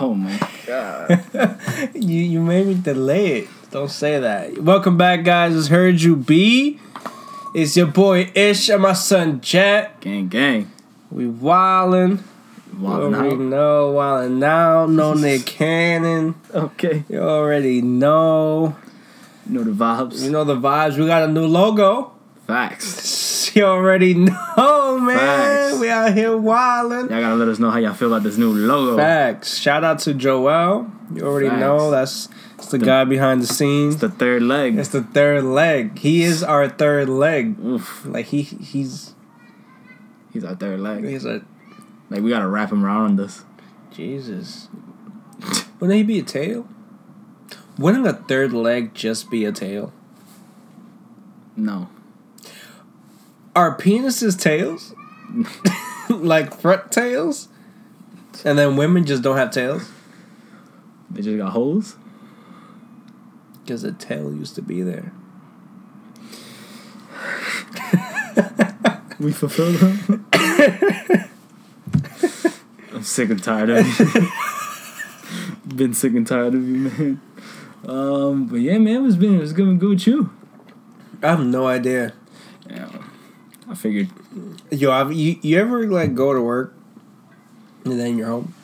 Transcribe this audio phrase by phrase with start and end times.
[0.00, 1.24] Oh my god.
[1.94, 3.48] You you made me delay it.
[3.70, 4.58] Don't say that.
[4.58, 5.54] Welcome back, guys.
[5.56, 6.78] It's heard you be.
[7.54, 10.00] It's your boy Ish and my son Jet.
[10.00, 10.70] gang gang.
[11.10, 12.20] We wildin'.
[12.74, 13.38] Wildin' out.
[13.38, 14.86] know, wildin' now.
[14.86, 16.34] No Nick Cannon.
[16.54, 17.04] Okay.
[17.08, 18.76] You already know.
[19.46, 20.22] You know the vibes.
[20.22, 20.96] You know the vibes.
[20.96, 22.12] We got a new logo.
[22.46, 23.21] Facts.
[23.54, 25.18] You already know, man.
[25.18, 25.78] Facts.
[25.80, 27.10] We out here wildin'.
[27.10, 28.96] Y'all gotta let us know how y'all feel about this new logo.
[28.96, 29.58] Facts.
[29.58, 30.90] Shout out to Joel.
[31.14, 31.60] You already Facts.
[31.60, 33.98] know that's, that's the guy behind the scenes.
[33.98, 34.78] The third leg.
[34.78, 35.98] It's the third leg.
[35.98, 37.58] He is our third leg.
[37.62, 38.06] Oof.
[38.06, 39.14] Like he he's
[40.32, 41.04] He's our third leg.
[41.04, 41.42] he's a
[42.08, 43.44] Like we gotta wrap him around this.
[43.90, 44.68] Jesus.
[45.78, 46.66] Wouldn't he be a tail?
[47.78, 49.92] Wouldn't a third leg just be a tail?
[51.54, 51.88] No.
[53.54, 54.94] Are penises tails?
[56.08, 57.48] like front tails?
[58.44, 59.90] And then women just don't have tails?
[61.10, 61.96] They just got holes.
[63.62, 65.12] Because the tail used to be there.
[69.22, 70.26] We fulfilled them.
[72.92, 74.28] I'm sick and tired of you.
[75.76, 77.20] Been sick and tired of you, man.
[77.86, 80.30] Um, but yeah, man, it's been it's going good with you.
[81.22, 82.14] I have no idea.
[82.68, 82.88] Yeah,
[83.72, 84.10] I figured.
[84.70, 86.74] Yo, have you, you ever like go to work
[87.86, 88.54] and then you're home?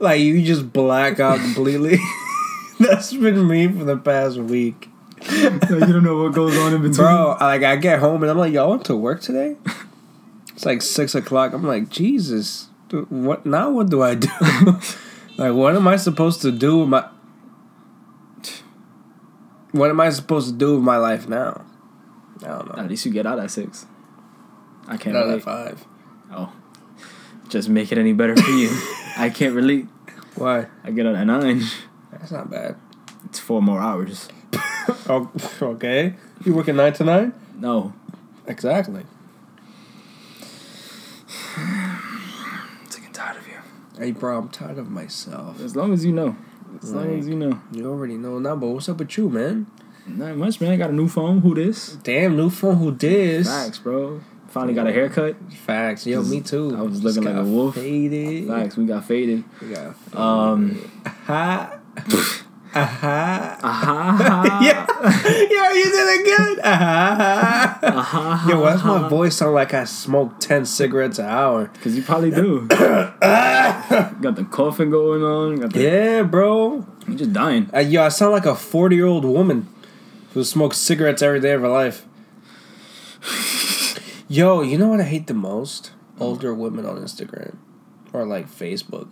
[0.00, 1.98] like you just black out completely.
[2.80, 4.88] That's been me for the past week.
[5.20, 6.96] like you don't know what goes on in between.
[6.96, 9.56] Bro, like I get home and I'm like, y'all went to work today?
[10.52, 11.52] It's like six o'clock.
[11.52, 13.70] I'm like, Jesus, dude, what now?
[13.70, 14.28] What do I do?
[15.38, 17.08] like, what am I supposed to do with my?
[19.70, 21.64] What am I supposed to do with my life now?
[22.42, 22.82] I don't know.
[22.82, 23.86] At least you get out at six.
[24.86, 25.42] I can't Not at relate.
[25.42, 25.84] five.
[26.32, 26.52] Oh,
[27.48, 28.68] just make it any better for you.
[29.16, 29.86] I can't relate.
[30.34, 30.66] Why?
[30.82, 31.62] I get out at nine.
[32.10, 32.76] That's not bad.
[33.26, 34.28] It's four more hours.
[35.08, 35.30] Oh,
[35.62, 36.14] okay.
[36.44, 37.32] You working nine to nine?
[37.58, 37.94] No,
[38.46, 39.02] Exactly.
[41.56, 42.00] I'm
[42.90, 43.54] sick and tired of you.
[43.98, 45.60] Hey, bro, I'm tired of myself.
[45.62, 46.36] As long as you know.
[46.82, 47.60] As long as you know.
[47.72, 49.66] You already know now, but what's up with you, man?
[50.06, 50.72] Not much, man.
[50.72, 51.40] I got a new phone.
[51.40, 51.96] Who this?
[52.02, 52.76] Damn, new phone.
[52.76, 53.46] Who this?
[53.48, 54.20] Facts, bro.
[54.48, 55.36] Finally got a haircut.
[55.52, 56.06] Facts.
[56.06, 56.76] Yo, me too.
[56.76, 57.74] I was Just looking like a wolf.
[57.74, 58.46] Faded.
[58.46, 58.76] Facts.
[58.76, 59.44] We got faded.
[59.60, 60.18] We got faded.
[60.18, 60.92] Um.
[61.06, 61.80] Aha.
[62.76, 63.58] Aha.
[63.62, 64.60] Aha.
[64.62, 64.86] yeah.
[65.04, 66.58] yeah, you did it good.
[66.60, 67.78] Aha.
[67.82, 68.46] Aha.
[68.48, 71.66] Yo, why's my voice sound like I smoke 10 cigarettes an hour?
[71.66, 72.66] Because you probably do.
[72.68, 75.56] got the coughing going on.
[75.56, 76.86] Got the, Yeah, bro.
[77.08, 77.70] You just dying.
[77.72, 79.68] Uh, yo, I sound like a 40 year old woman
[80.34, 82.04] who smokes cigarettes every day of her life.
[84.28, 85.92] Yo, you know what I hate the most?
[86.20, 87.56] Older women on Instagram
[88.12, 89.08] or like Facebook.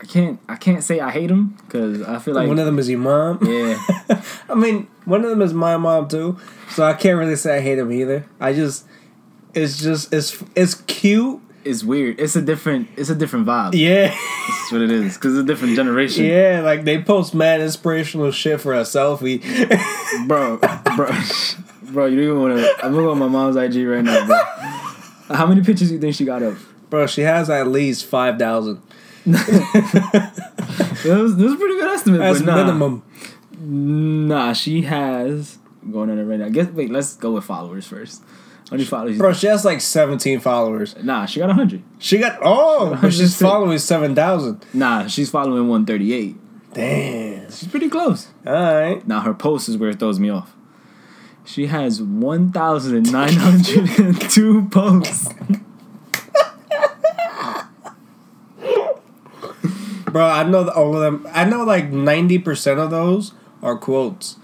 [0.00, 0.40] I can't.
[0.48, 2.98] I can't say I hate them because I feel like one of them is your
[2.98, 3.38] mom.
[3.42, 3.82] yeah.
[4.48, 6.38] I mean, one of them is my mom too,
[6.70, 8.26] so I can't really say I hate them either.
[8.40, 8.86] I just,
[9.54, 11.40] it's just, it's it's cute.
[11.64, 12.20] It's weird.
[12.20, 12.88] It's a different.
[12.96, 13.74] It's a different vibe.
[13.74, 15.14] Yeah, That's what it is.
[15.14, 16.24] Because it's a different generation.
[16.24, 16.60] yeah.
[16.62, 19.40] Like they post mad inspirational shit for a selfie.
[20.28, 21.10] bro, bro,
[21.92, 22.06] bro.
[22.06, 22.84] You don't even want to.
[22.86, 25.36] I'm looking on my mom's IG right now, bro.
[25.36, 26.54] How many pictures do you think she got up?
[26.90, 28.82] Bro, she has at least five thousand.
[31.04, 32.20] That was, that was a pretty good estimate.
[32.20, 33.02] That's but nah, minimum.
[33.60, 35.58] Nah, she has
[35.90, 36.48] going on it right now.
[36.48, 36.90] Guess wait.
[36.90, 38.22] Let's go with followers first.
[38.74, 39.18] How many followers?
[39.18, 40.96] Bro, she has like seventeen followers.
[41.02, 41.82] Nah, she got hundred.
[41.98, 43.40] She got oh, but she's 106.
[43.40, 44.64] following seven thousand.
[44.74, 46.36] Nah, she's following one thirty eight.
[46.72, 47.50] Damn.
[47.52, 48.28] She's pretty close.
[48.44, 49.06] All right.
[49.06, 50.56] Now her post is where it throws me off.
[51.44, 55.32] She has one thousand nine hundred and two posts.
[60.06, 61.28] Bro, I know that all of them.
[61.32, 63.32] I know like ninety percent of those
[63.62, 64.36] are quotes.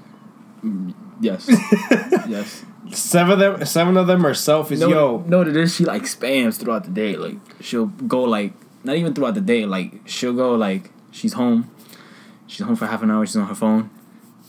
[0.65, 1.47] Mm, yes.
[2.29, 2.65] yes.
[2.93, 3.67] Seven of them.
[3.67, 4.79] Seven of them are selfies.
[4.79, 7.17] No, Yo, no, that is she like spams throughout the day.
[7.17, 8.53] Like she'll go like
[8.85, 9.67] not even throughout the day.
[9.67, 11.71] Like she'll go like she's home,
[12.47, 13.25] she's home for half an hour.
[13.27, 13.91] She's on her phone,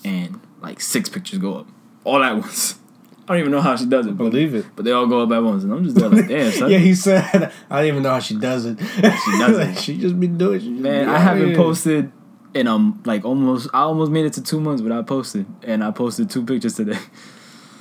[0.03, 1.67] and like six pictures go up
[2.03, 2.79] all at once.
[3.27, 4.65] I don't even know how she does it, but, believe it.
[4.75, 6.71] but they all go up at once, and I'm just there like, damn, son.
[6.71, 7.51] Yeah, he said.
[7.69, 8.79] I don't even know how she does it.
[8.79, 9.77] She does it.
[9.81, 10.59] she just be doing.
[10.59, 12.11] Just Man, I haven't posted
[12.53, 15.91] in um like almost I almost made it to two months without posting, and I
[15.91, 16.97] posted two pictures today.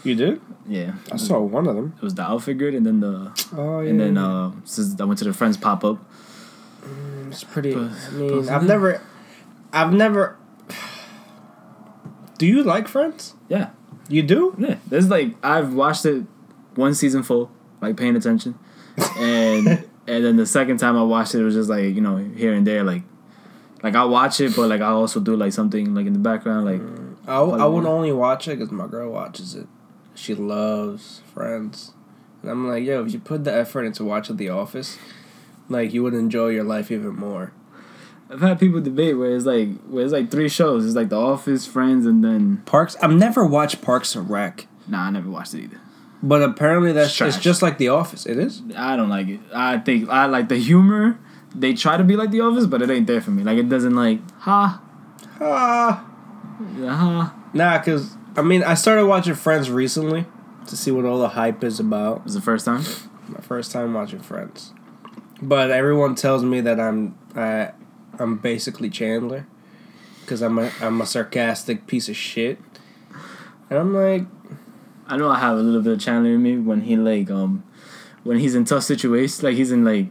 [0.05, 0.41] You did?
[0.67, 1.95] Yeah, I saw one of them.
[1.97, 3.91] it was the outfit grid, and then the Oh yeah.
[3.91, 5.99] and then uh since I went to the friends pop up.
[7.29, 7.75] it's pretty.
[7.75, 9.03] But- I mean, I've never,
[9.73, 10.37] I've never.
[12.39, 13.35] Do you like Friends?
[13.49, 13.71] Yeah,
[14.09, 14.55] You do?
[14.59, 16.25] Yeah, there's like I've watched it
[16.75, 17.51] one season full,
[17.83, 18.59] like paying attention,
[19.19, 19.69] and
[20.07, 22.55] and then the second time I watched it, it was just like you know here
[22.55, 23.03] and there, like
[23.83, 26.65] like I watch it, but like I also do like something like in the background,
[26.65, 26.81] like
[27.29, 29.67] I, I would only watch it because my girl watches it.
[30.15, 31.93] She loves Friends,
[32.43, 34.99] and I'm like, yo, if you put the effort into watching The Office,
[35.69, 37.53] like you would enjoy your life even more.
[38.29, 40.87] I've had people debate where it's like where it's like three shows.
[40.87, 42.97] It's like The Office, Friends, and then Parks.
[43.03, 45.81] I've never watched Parks and Rec, nah, I never watched it either.
[46.23, 48.27] but apparently that's It's it's, just like The Office.
[48.27, 48.63] It is.
[48.77, 49.41] I don't like it.
[49.55, 51.19] I think I like the humor.
[51.55, 53.43] They try to be like The Office, but it ain't there for me.
[53.43, 54.81] Like it doesn't like ha
[55.39, 56.07] ha.
[57.53, 60.25] nah, because I mean, I started watching Friends recently
[60.67, 62.19] to see what all the hype is about.
[62.19, 62.85] It was the first time.
[63.29, 64.73] My first time watching Friends,
[65.41, 67.71] but everyone tells me that I'm I,
[68.19, 69.47] I'm basically Chandler,
[70.23, 72.59] because I'm a I'm a sarcastic piece of shit,
[73.69, 74.27] and I'm like,
[75.07, 77.63] I know I have a little bit of Chandler in me when he like um
[78.25, 80.07] when he's in tough situations, like he's in like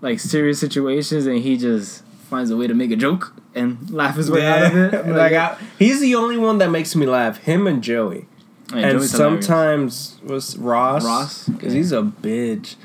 [0.00, 4.16] like serious situations, and he just finds a way to make a joke and laugh
[4.16, 5.06] his way out of it.
[5.14, 7.38] like I, he's the only one that makes me laugh.
[7.38, 8.26] Him and Joey,
[8.72, 9.46] Yeah, and Joey's hilarious.
[9.46, 11.04] sometimes was Ross.
[11.04, 11.48] Ross?
[11.48, 12.76] because he's a bitch.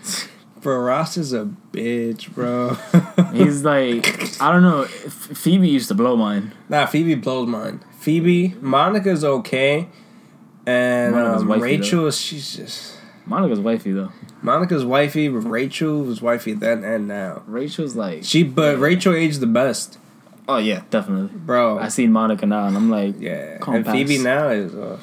[0.61, 2.77] Bro, Ross is a bitch, bro.
[3.33, 4.85] he's like I don't know.
[4.85, 6.53] Phoebe used to blow mine.
[6.69, 7.83] nah, Phoebe blows mine.
[7.99, 9.87] Phoebe, Monica's okay,
[10.65, 14.11] and um, wifey, Rachel, she's just Monica's wifey though.
[14.41, 15.29] Monica's wifey.
[15.29, 17.43] Rachel was wifey then and now.
[17.47, 19.97] Rachel's like She, but Rachel aged the best,
[20.47, 21.37] oh yeah, definitely.
[21.37, 21.79] bro.
[21.79, 24.23] I seen Monica now, and I'm like, yeah, and Phoebe pass.
[24.23, 24.73] now is.
[24.73, 24.99] Uh,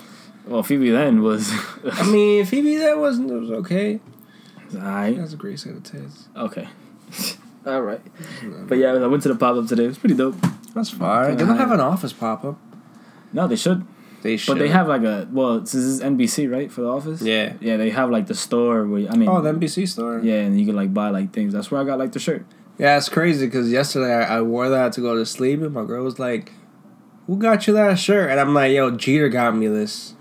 [0.46, 1.52] well, Phoebe then was.
[1.92, 3.30] I mean, Phoebe then wasn't.
[3.30, 4.00] It was okay.
[4.74, 5.16] Alright.
[5.16, 6.28] That's a great set of tits.
[6.36, 6.68] Okay.
[7.66, 8.00] All right.
[8.66, 9.84] But yeah, I went to the pop up today.
[9.84, 10.36] It was pretty dope.
[10.74, 11.36] That's fine.
[11.36, 12.58] They don't have an office pop up.
[13.32, 13.86] No, they should.
[14.22, 14.52] They should.
[14.52, 17.22] But they have like a well, this is NBC, right, for the office.
[17.22, 17.54] Yeah.
[17.60, 19.28] Yeah, they have like the store where I mean.
[19.28, 20.20] Oh, the NBC store.
[20.20, 21.52] Yeah, and you can like buy like things.
[21.52, 22.46] That's where I got like the shirt.
[22.80, 25.84] Yeah, it's crazy because yesterday I, I wore that to go to sleep, and my
[25.84, 26.50] girl was like,
[27.26, 30.14] "Who got you that shirt?" And I'm like, "Yo, Jeter got me this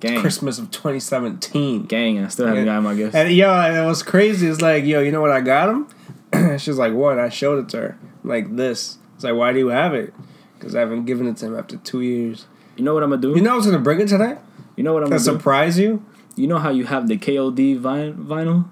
[0.00, 0.18] Gang.
[0.18, 3.14] Christmas of 2017." Gang, and I still haven't gotten my gift.
[3.14, 4.46] And yo, and it was crazy.
[4.46, 6.58] It's like, yo, you know what I got him?
[6.58, 7.18] She's like, what?
[7.18, 7.98] I showed it to her.
[8.24, 8.96] I'm like this.
[9.16, 10.14] It's like, why do you have it?
[10.58, 12.46] Because I haven't given it to him after two years.
[12.76, 13.34] You know what I'm gonna do?
[13.34, 14.36] You know I was gonna bring it today
[14.76, 15.24] You know what I'm to gonna do?
[15.24, 16.04] surprise you.
[16.36, 18.68] You know how you have the KOD vin- vinyl?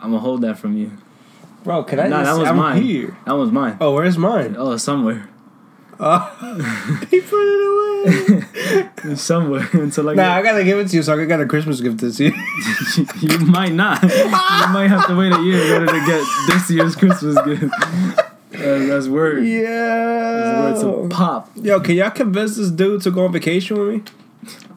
[0.00, 0.98] I'm gonna hold that from you.
[1.64, 2.08] Bro, can I?
[2.08, 2.82] Nah, that was I'm mine.
[2.82, 3.16] here.
[3.24, 3.78] That was mine.
[3.80, 4.54] Oh, where's mine?
[4.56, 5.30] Oh, somewhere.
[5.98, 9.14] Oh, he put it away.
[9.16, 11.80] Somewhere until I nah, I gotta give it to you, so I got a Christmas
[11.80, 12.34] gift this year.
[13.20, 14.02] you might not.
[14.02, 17.72] you might have to wait a year in order to get this year's Christmas gift.
[18.54, 19.38] Uh, that's word.
[19.38, 20.82] That's yeah.
[20.82, 21.50] word to pop.
[21.56, 24.02] Yo, can y'all convince this dude to go on vacation with me?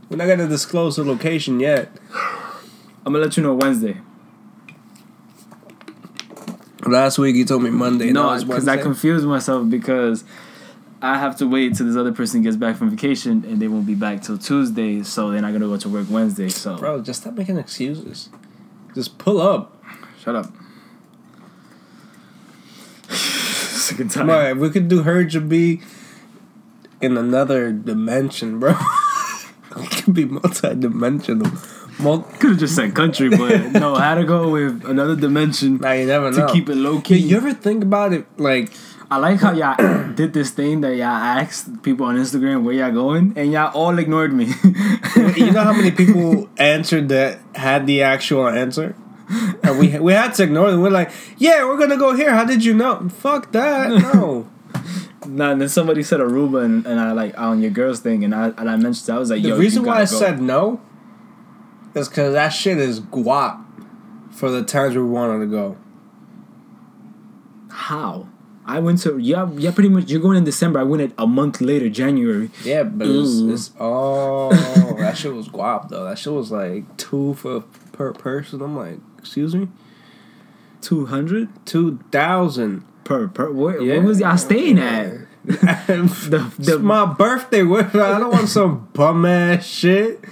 [0.09, 1.91] We're not gonna disclose the location yet.
[3.05, 3.97] I'm gonna let you know Wednesday.
[6.87, 8.11] Last week he told me Monday.
[8.11, 10.23] No, it's because I confused myself because
[11.01, 13.85] I have to wait till this other person gets back from vacation and they won't
[13.85, 16.49] be back till Tuesday, so they're not gonna go to work Wednesday.
[16.49, 18.29] So Bro, just stop making excuses.
[18.95, 19.83] Just pull up.
[20.19, 20.51] shut up.
[23.13, 24.25] Sick and tired.
[24.25, 25.81] Bro, if we could do her to be
[27.01, 28.71] in another dimension, bro.
[29.77, 31.51] it could be multi-dimensional.
[31.99, 35.77] Mul- Could have just said country, but no, I had to go with another dimension
[35.77, 36.47] now you never to know.
[36.53, 37.17] keep it low key.
[37.17, 38.25] you ever think about it?
[38.37, 38.71] Like,
[39.09, 42.91] I like how y'all did this thing that y'all asked people on Instagram where y'all
[42.91, 44.45] going, and y'all all ignored me.
[45.35, 48.95] you know how many people answered that had the actual answer?
[49.63, 50.81] And we we had to ignore them.
[50.81, 52.31] We're like, yeah, we're gonna go here.
[52.33, 53.09] How did you know?
[53.09, 53.89] Fuck that.
[54.13, 54.47] No.
[55.25, 58.33] nah, and then somebody said Aruba, and, and I like on your girls thing, and
[58.35, 60.05] I and I mentioned I was like, The reason why I go.
[60.05, 60.79] said no
[61.97, 63.63] is because that shit is guap
[64.31, 65.77] for the times we wanted to go.
[67.69, 68.27] how
[68.65, 70.79] I went to yeah yeah pretty much you're going in December.
[70.79, 72.49] I went it a month later, January.
[72.63, 74.49] Yeah, but it's, it's oh
[74.99, 76.03] that shit was guap though.
[76.03, 77.61] That shit was like two for
[77.93, 78.61] per person.
[78.61, 79.69] I'm like, excuse me,
[80.81, 82.83] Two hundred two thousand.
[83.05, 83.51] per per.
[83.51, 83.93] Where, Yeah.
[83.97, 85.13] where was y'all staying at?
[85.45, 87.63] the, the- it's my birthday.
[87.63, 90.25] What- I don't want some bum ass shit.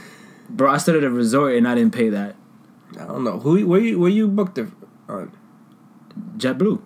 [0.56, 2.36] Bro, I stayed at a resort and I didn't pay that.
[2.94, 4.70] I don't know who where you where you booked it
[5.10, 5.34] on.
[6.38, 6.82] JetBlue.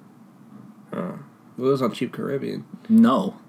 [0.91, 1.19] Oh,
[1.55, 2.65] it was on Cheap Caribbean.
[2.87, 3.35] No.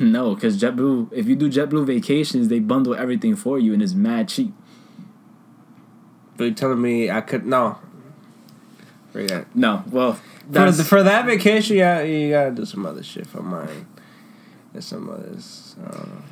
[0.00, 3.94] No, because JetBlue, if you do JetBlue vacations, they bundle everything for you and it's
[3.94, 4.52] mad cheap.
[6.36, 7.78] But you're telling me I could no.
[9.12, 9.46] Forget.
[9.54, 10.14] No, well,
[10.50, 13.86] For, for that vacation, yeah, you gotta do some other shit for mine.
[14.72, 15.76] There's some others.
[15.78, 16.22] I don't know.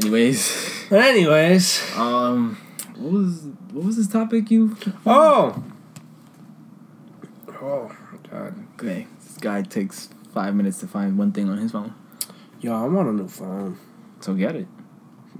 [0.00, 0.90] Anyways.
[0.90, 2.56] Anyways, Um,
[2.96, 4.76] what was what was this topic you?
[5.06, 5.62] oh,
[7.60, 7.90] Oh
[8.30, 8.54] god.
[8.74, 11.94] Okay, this guy takes five minutes to find one thing on his phone.
[12.60, 13.78] Yo, I want a new phone.
[14.20, 14.66] So get it.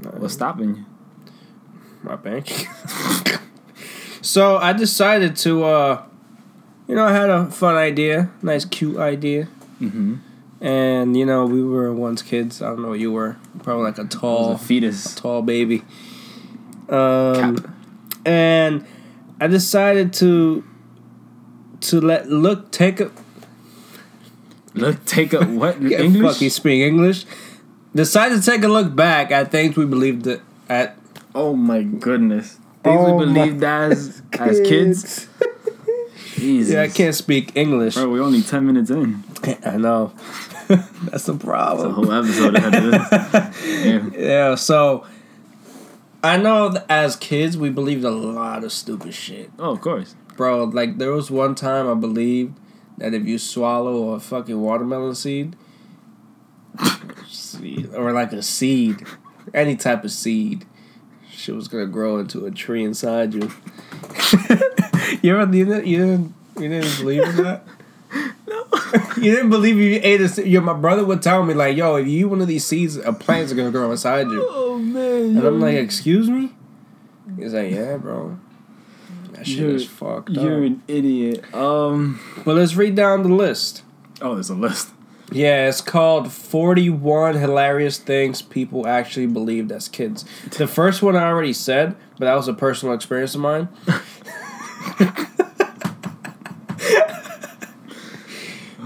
[0.02, 0.84] No, What's stopping you?
[2.02, 2.48] my bank.
[4.20, 6.02] so I decided to, uh,
[6.88, 9.48] you know, I had a fun idea, nice, cute idea,
[9.80, 10.16] Mm-hmm.
[10.64, 12.62] And you know, we were once kids.
[12.62, 15.14] I don't know what you were, probably like a tall, a fetus.
[15.14, 15.82] tall baby.
[16.88, 17.70] Um, Cap.
[18.24, 18.86] and
[19.40, 20.64] I decided to
[21.82, 23.10] to let look take a
[24.74, 26.32] Look, take a what yeah, English?
[26.32, 27.26] fuck you speak English.
[27.94, 30.96] Decided to take a look back at things we believed that at
[31.34, 32.58] Oh my goodness.
[32.82, 35.28] Things Oh we believed as as kids.
[36.34, 36.74] Jesus.
[36.74, 37.94] Yeah, I can't speak English.
[37.94, 39.22] Bro, we're only ten minutes in.
[39.64, 40.12] I know.
[41.10, 41.92] That's the problem.
[41.92, 43.84] whole episode ahead of this.
[43.84, 44.10] Yeah.
[44.16, 45.06] Yeah, so
[46.22, 49.50] I know that as kids we believed a lot of stupid shit.
[49.58, 50.14] Oh, of course.
[50.36, 52.58] Bro, like there was one time I believed
[52.98, 55.56] that if you swallow a fucking watermelon seed
[57.28, 59.06] seed or like a seed,
[59.52, 60.64] any type of seed,
[61.30, 63.50] shit was gonna grow into a tree inside you.
[65.22, 67.64] you ever you didn't you didn't, you didn't believe in that?
[69.16, 70.48] You didn't believe you ate a.
[70.48, 72.96] Yo, my brother would tell me like, "Yo, if you eat one of these seeds,
[72.96, 75.36] a plant's gonna grow inside you." Oh man.
[75.36, 76.52] And I'm like, "Excuse me?"
[77.38, 78.38] He's like, "Yeah, bro."
[79.32, 80.36] That shit You're- is fucked up.
[80.36, 81.52] You're an idiot.
[81.54, 82.20] Um.
[82.44, 83.82] But let's read down the list.
[84.20, 84.90] Oh, there's a list.
[85.32, 90.24] Yeah, it's called 41 Hilarious Things People Actually Believed as Kids.
[90.58, 93.68] The first one I already said, but that was a personal experience of mine.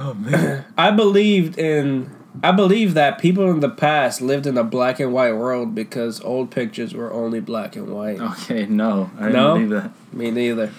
[0.00, 0.64] Oh man.
[0.78, 2.10] I believed in.
[2.42, 6.20] I believe that people in the past lived in a black and white world because
[6.20, 8.20] old pictures were only black and white.
[8.20, 9.10] okay, no.
[9.16, 9.54] I didn't No?
[9.54, 9.90] believe that.
[10.12, 10.70] Me neither.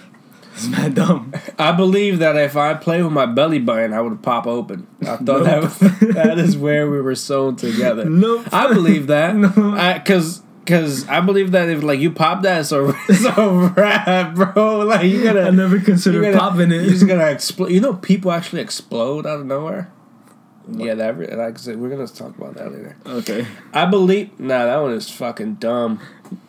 [0.54, 1.32] It's mad dumb.
[1.58, 4.86] I believe that if I play with my belly button, I would pop open.
[5.02, 5.44] I thought Nope.
[5.44, 5.78] that was,
[6.14, 8.04] that is where we were sewn together.
[8.08, 8.46] Nope.
[8.52, 9.36] I believe that.
[9.36, 9.48] No.
[9.94, 13.22] Because cause I believe that if like you pop that, it's a, it's
[14.38, 14.78] bro.
[14.86, 15.42] Like you gotta.
[15.42, 16.82] I never considered popping it.
[16.82, 17.70] You're just gonna explode.
[17.70, 19.90] You know, people actually explode out of nowhere.
[20.72, 22.96] Yeah, that like I said, we're gonna talk about that later.
[23.04, 23.46] okay.
[23.72, 24.38] I believe.
[24.38, 26.00] Nah, that one is fucking dumb.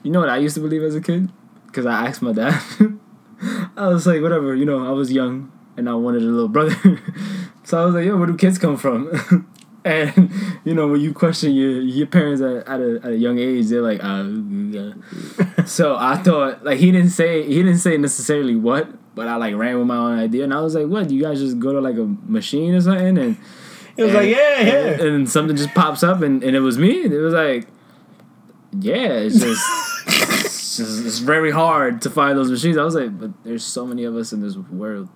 [0.04, 1.30] You know what I used to believe as a kid?
[1.66, 2.62] Because I asked my dad.
[3.75, 6.75] I was like, whatever, you know, I was young and I wanted a little brother.
[7.63, 9.48] so I was like, yo, where do kids come from?
[9.86, 10.32] and,
[10.64, 13.68] you know, when you question your, your parents at, at, a, at a young age,
[13.68, 15.66] they're like, uh, yeah.
[15.66, 19.56] so I thought, like, he didn't say, he didn't say necessarily what, but I, like,
[19.56, 20.44] ran with my own idea.
[20.44, 23.18] And I was like, what, you guys just go to, like, a machine or something?
[23.18, 23.38] And
[23.98, 24.74] It was and- like, yeah, yeah.
[24.92, 27.04] and, and something just pops up and, and it was me.
[27.04, 27.68] It was like,
[28.80, 29.62] yeah, it's just,
[30.46, 32.78] it's just it's very hard to find those machines.
[32.78, 35.10] I was like, but there's so many of us in this world.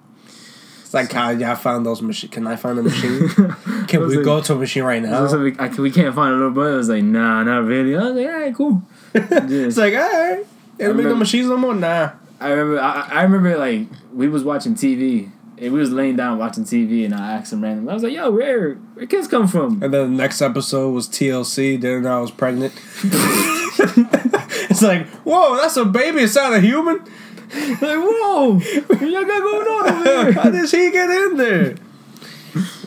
[0.96, 2.32] Like, how y'all found those machines?
[2.34, 3.28] Can I find a machine?
[3.88, 5.28] Can we like- go to a machine right now?
[5.28, 6.76] like, I, we can't find a little brother.
[6.76, 7.98] I was like, nah, not really.
[7.98, 8.82] I was like, all right, cool.
[9.14, 10.46] It's like, all right.
[10.78, 11.76] They don't make no machines no more?
[11.76, 12.12] Nah.
[12.40, 15.32] I remember, I, I remember like we was watching TV.
[15.58, 17.90] And we was laying down watching TV, and I asked him randomly.
[17.92, 21.08] I was like, "Yo, where where kids come from?" And then the next episode was
[21.08, 21.80] TLC.
[21.80, 22.74] Didn't know I was pregnant.
[23.04, 26.24] it's like, whoa, that's a baby.
[26.24, 27.02] It's not a human.
[27.54, 31.76] Like, whoa, what y'all got going on over How does he get in there?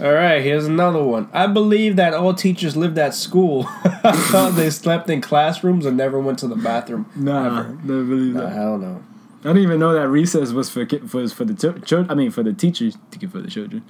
[0.01, 1.29] All right, here's another one.
[1.33, 3.67] I believe that all teachers lived at school.
[3.85, 7.05] I thought they slept in classrooms and never went to the bathroom.
[7.15, 7.69] Nah, Ever.
[7.85, 8.53] never uh, believe Nah, that.
[8.53, 9.03] hell no.
[9.41, 12.11] I didn't even know that recess was for was for the children.
[12.11, 13.85] I mean, for the teachers to get for the children.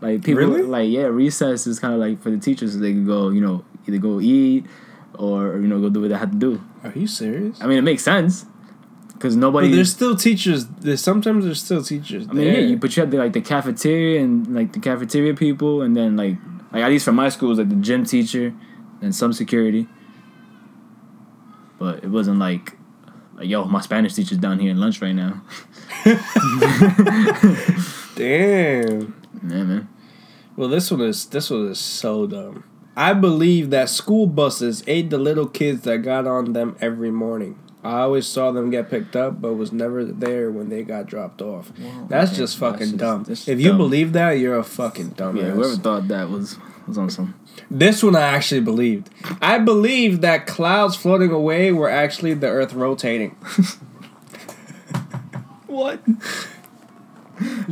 [0.00, 0.62] Like people, Really?
[0.62, 3.40] like yeah, recess is kind of like for the teachers so they can go, you
[3.40, 4.66] know, either go eat
[5.18, 6.62] or you know go do what they have to do.
[6.84, 7.60] Are you serious?
[7.60, 8.46] I mean, it makes sense
[9.14, 9.68] because nobody.
[9.68, 10.66] But there's still teachers.
[10.66, 12.28] There's sometimes there's still teachers.
[12.28, 15.34] I mean, yeah, you but you have the, like the cafeteria and like the cafeteria
[15.34, 16.36] people, and then like
[16.72, 18.52] like at least for my school, it was like the gym teacher
[19.00, 19.86] and some security.
[21.78, 22.76] But it wasn't like,
[23.34, 25.42] like yo, my Spanish teacher's down here in lunch right now.
[28.14, 29.14] Damn.
[29.42, 29.88] Yeah, man.
[30.56, 32.64] Well, this one is this one is so dumb.
[32.96, 37.58] I believe that school buses ate the little kids that got on them every morning.
[37.84, 41.42] I always saw them get picked up, but was never there when they got dropped
[41.42, 41.70] off.
[42.08, 43.24] That's just fucking That's just- dumb.
[43.24, 45.36] that's if you believe that, you're a fucking dumbass.
[45.42, 47.34] Yeah, whoever thought that was was on some.
[47.70, 49.10] This one I actually believed.
[49.42, 53.36] I believed that clouds floating away were actually the Earth rotating.
[55.66, 56.00] What?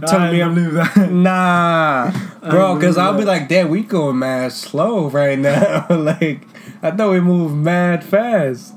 [0.07, 1.11] telling me I'm- believe that.
[1.13, 2.11] Nah,
[2.51, 5.87] bro, because I'll be like, damn, we going mad slow right now.
[5.91, 6.43] like,
[6.83, 8.75] I thought we moved mad fast.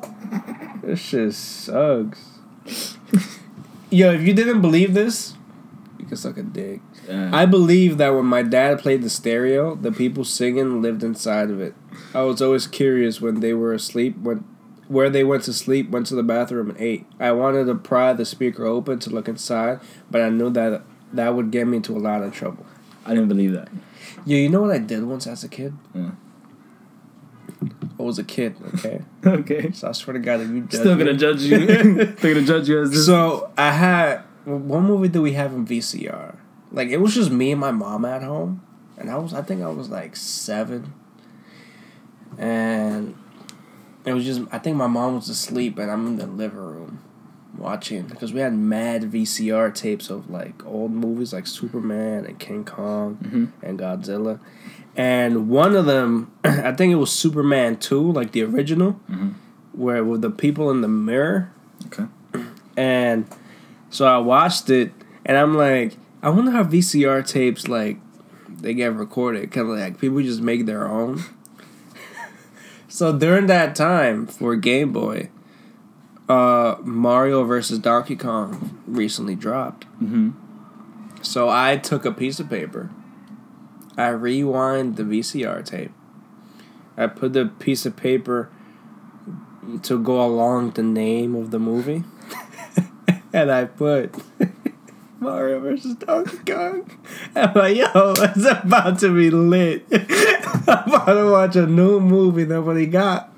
[0.85, 2.29] This shit sucks.
[3.89, 5.33] Yo, if you didn't believe this,
[5.97, 6.81] You can suck a dick.
[7.07, 7.31] Yeah.
[7.33, 11.59] I believe that when my dad played the stereo, the people singing lived inside of
[11.59, 11.73] it.
[12.13, 14.43] I was always curious when they were asleep, when
[14.87, 17.07] where they went to sleep, went to the bathroom, and ate.
[17.19, 19.79] I wanted to pry the speaker open to look inside,
[20.11, 22.65] but I knew that that would get me into a lot of trouble.
[23.05, 23.69] I didn't believe that.
[24.25, 25.73] Yeah, you know what I did once as a kid?
[25.95, 26.11] Yeah.
[28.05, 29.01] Was a kid, okay?
[29.25, 29.71] Okay.
[29.71, 31.57] So I swear to God, if you judge Still gonna judge you.
[32.17, 33.05] Still gonna judge you as this.
[33.05, 36.35] So I had what movie did we have in VCR?
[36.71, 38.61] Like it was just me and my mom at home,
[38.97, 40.93] and I was I think I was like seven,
[42.37, 43.15] and
[44.05, 46.99] it was just I think my mom was asleep and I'm in the living room
[47.57, 52.65] watching because we had mad VCR tapes of like old movies like Superman and King
[52.65, 53.51] Kong Mhm.
[53.63, 54.39] and Godzilla,
[54.95, 59.33] and one of them I think it was Superman two like the original, Mhm.
[59.73, 61.51] where with the people in the mirror
[61.87, 62.05] Okay.
[62.77, 63.25] and
[63.89, 64.91] so I watched it,
[65.25, 67.97] and I'm like, I wonder how VCR tapes like
[68.49, 69.51] they get recorded.
[69.51, 71.23] Kind of like people just make their own.
[72.87, 75.29] so during that time for Game Boy,
[76.27, 79.85] uh, Mario versus Donkey Kong recently dropped.
[80.01, 80.31] Mm-hmm.
[81.21, 82.89] So I took a piece of paper,
[83.97, 85.91] I rewind the VCR tape,
[86.97, 88.49] I put the piece of paper
[89.83, 92.03] to go along the name of the movie,
[93.33, 94.15] and I put
[95.19, 96.89] Mario versus Donkey Kong.
[97.35, 99.85] I'm like, yo, it's about to be lit.
[99.91, 103.31] I'm about to watch a new movie nobody got.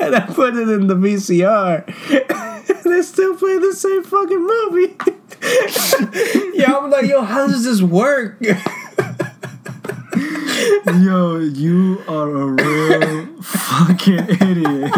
[0.00, 1.86] And I put it in the VCR.
[2.68, 4.96] And they still play the same fucking movie.
[6.54, 8.38] yeah, I'm like, yo, how does this work?
[11.00, 14.94] Yo, you are a real fucking idiot.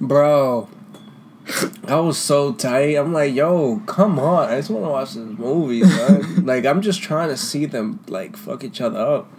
[0.00, 0.68] Bro.
[1.86, 2.96] I was so tight.
[2.96, 4.50] I'm like, yo, come on.
[4.50, 6.44] I just want to watch this movie, son.
[6.44, 9.30] like, I'm just trying to see them, like, fuck each other up.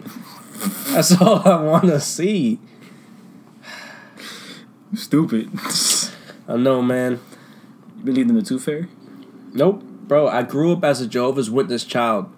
[0.88, 2.58] That's all I want to see.
[4.94, 5.50] Stupid.
[6.48, 7.20] I know, man.
[8.02, 8.88] Believe in the Tooth Fairy?
[9.52, 9.82] Nope.
[9.82, 12.32] Bro, I grew up as a Jehovah's Witness child.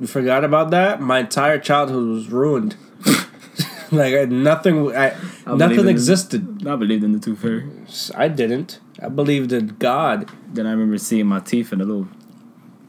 [0.00, 1.00] You forgot about that?
[1.00, 2.76] My entire childhood was ruined.
[3.90, 6.66] like, I, nothing, I, I nothing in- existed.
[6.66, 7.68] I believed in the Tooth Fairy.
[8.14, 8.80] I didn't.
[9.02, 10.30] I believed in God.
[10.52, 12.08] Then I remember seeing my teeth in a little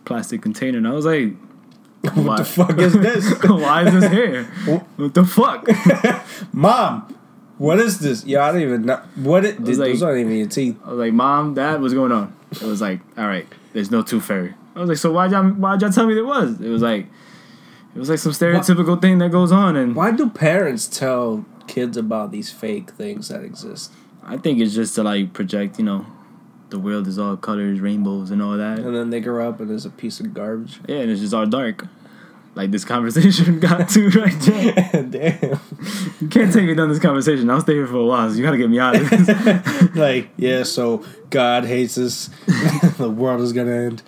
[0.05, 1.33] plastic container, and I was like,
[2.15, 3.43] What the fuck is this?
[3.43, 4.43] Why is this here?
[4.95, 5.67] What the fuck?
[6.53, 7.13] Mom,
[7.57, 8.23] what is this?
[8.23, 9.01] Yeah, I don't even know.
[9.15, 10.77] What it, was those like- aren't even your teeth.
[10.85, 12.33] I was like, Mom, Dad, what's going on?
[12.51, 14.53] It was like, all right, there's no Tooth Fairy.
[14.79, 16.61] I was like, so why'd y'all, why'd y'all tell me there was?
[16.61, 17.05] It was like,
[17.93, 21.97] it was like some stereotypical thing that goes on, and Why do parents tell kids
[21.97, 23.91] about these fake things that exist?
[24.23, 26.05] I think it's just to like project, you know,
[26.69, 28.79] the world is all colors, rainbows, and all that.
[28.79, 30.79] And then they grow up and there's a piece of garbage.
[30.87, 31.85] Yeah, and it's just all dark.
[32.55, 35.03] Like this conversation got to right there.
[35.03, 35.59] Damn.
[36.19, 37.49] You can't take me down this conversation.
[37.49, 39.95] I'll stay here for a while, so you gotta get me out of this.
[39.95, 42.29] like, yeah, so God hates us.
[42.97, 44.03] the world is gonna end.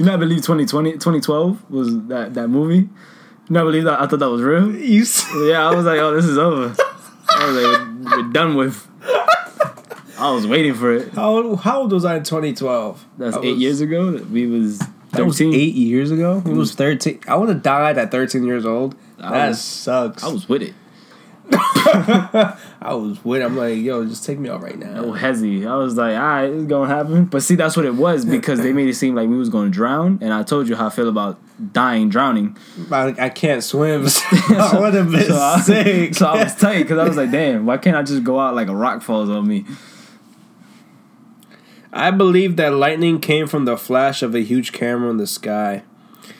[0.00, 2.76] You not believe 2020, 2012 was that, that movie?
[2.78, 2.88] You
[3.50, 4.00] not believe that?
[4.00, 4.74] I thought that was real.
[4.74, 5.04] You
[5.44, 6.74] Yeah, I was like, oh, this is over.
[7.28, 7.62] I was
[8.08, 8.88] like, we're done with.
[10.18, 11.12] I was waiting for it.
[11.12, 13.06] how, old, how old was I in 2012?
[13.18, 14.12] That's I eight was- years ago.
[14.30, 15.54] We was That was thirteen.
[15.54, 16.38] eight years ago?
[16.38, 16.56] It mm.
[16.56, 17.20] was 13.
[17.28, 18.96] I would have died at 13 years old.
[19.18, 20.24] That was- sucks.
[20.24, 20.74] I was with it.
[21.52, 23.42] I was with.
[23.42, 24.94] I'm like, yo, just take me out right now.
[25.04, 25.66] Oh, hezzy.
[25.66, 27.24] I was like, all right, it's gonna happen.
[27.26, 29.70] But see, that's what it was because they made it seem like we was gonna
[29.70, 31.38] drown, and I told you how I feel about
[31.72, 32.56] dying, drowning.
[32.90, 34.06] I, I can't swim.
[34.08, 34.22] So
[34.56, 36.14] I would have been So I, sick.
[36.14, 38.54] so I was tight because I was like, damn, why can't I just go out
[38.54, 39.64] like a rock falls on me?
[41.92, 45.82] I believe that lightning came from the flash of a huge camera in the sky.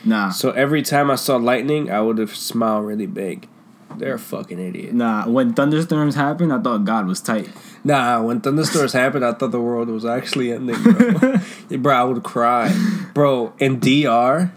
[0.05, 3.49] Nah, So every time I saw lightning, I would have smiled really big.
[3.97, 4.95] They're a fucking idiot.
[4.95, 5.29] nah.
[5.29, 7.49] When thunderstorms happen, I thought God was tight.
[7.85, 11.35] Nah, when thunderstorms happened, I thought the world was actually ending, bro.
[11.69, 12.73] Yeah, bro, I would cry.
[13.15, 14.51] Bro, in DR,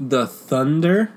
[0.00, 1.10] the thunder.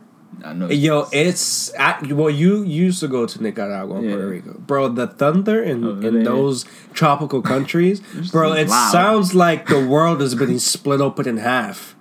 [0.46, 0.70] I know.
[0.70, 4.12] Yo, it's I, well, you used to go to Nicaragua and Yeah.
[4.12, 4.88] Puerto Rico, bro.
[4.90, 8.00] The thunder in, Over in those tropical countries,
[8.32, 8.54] bro.
[8.54, 8.92] It loud.
[8.92, 11.96] sounds like the world is being split open in half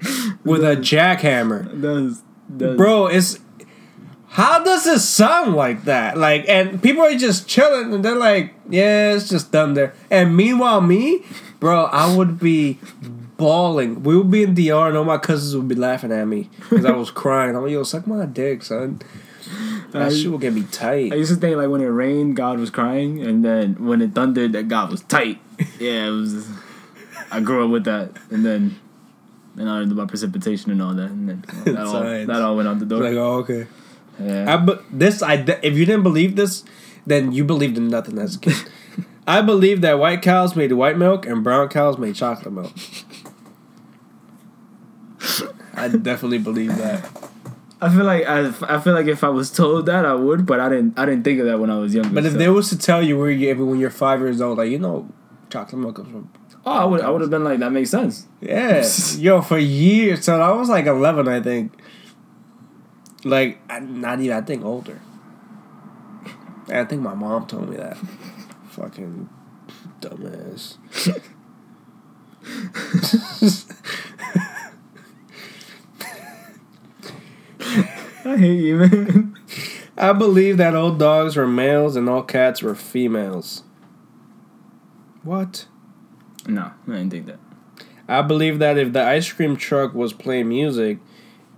[0.44, 2.22] with a jackhammer, does,
[2.56, 2.76] does.
[2.76, 3.06] bro.
[3.06, 3.38] It's
[4.32, 6.16] how does it sound like that?
[6.16, 10.80] Like, and people are just chilling, and they're like, "Yeah, it's just thunder." And meanwhile,
[10.80, 11.22] me,
[11.60, 12.78] bro, I would be
[13.36, 14.02] bawling.
[14.02, 16.86] We would be in DR, and all my cousins would be laughing at me because
[16.86, 17.54] I was crying.
[17.54, 19.00] I'm like, "Yo, suck my dick, son."
[19.90, 21.12] That I- shit would get me tight.
[21.12, 24.14] I used to think like when it rained, God was crying, and then when it
[24.14, 25.40] thundered, that God was tight.
[25.78, 26.48] Yeah, it was.
[27.30, 28.78] I grew up with that, and then
[29.58, 32.68] and I learned about precipitation and all that, and then that all, that all went
[32.68, 33.00] out the door.
[33.02, 33.66] like, oh, okay.
[34.20, 34.52] Yeah.
[34.52, 36.64] I be- this I de- if you didn't believe this,
[37.06, 38.56] then you believed in nothing as a kid.
[39.26, 42.72] I believe that white cows made white milk and brown cows made chocolate milk.
[45.74, 47.08] I definitely believe that.
[47.80, 50.60] I feel like I, I feel like if I was told that I would, but
[50.60, 52.10] I didn't I didn't think of that when I was younger.
[52.14, 54.58] But if so- they was to tell you where you when you're five years old,
[54.58, 55.08] like you know,
[55.50, 56.30] chocolate milk comes from.
[56.64, 58.26] oh, I would I would have been like that makes sense.
[58.40, 58.84] Yeah,
[59.18, 60.24] yo, for years.
[60.24, 61.72] So I was like eleven, I think.
[63.24, 64.36] Like, not even.
[64.36, 65.00] I think older.
[66.68, 67.96] And I think my mom told me that.
[68.70, 69.28] Fucking
[70.00, 70.76] dumbass.
[78.24, 79.36] I hate you, man.
[79.96, 83.62] I believe that all dogs were males and all cats were females.
[85.22, 85.66] What?
[86.46, 87.38] no, I didn't think that.
[88.08, 90.98] I believe that if the ice cream truck was playing music,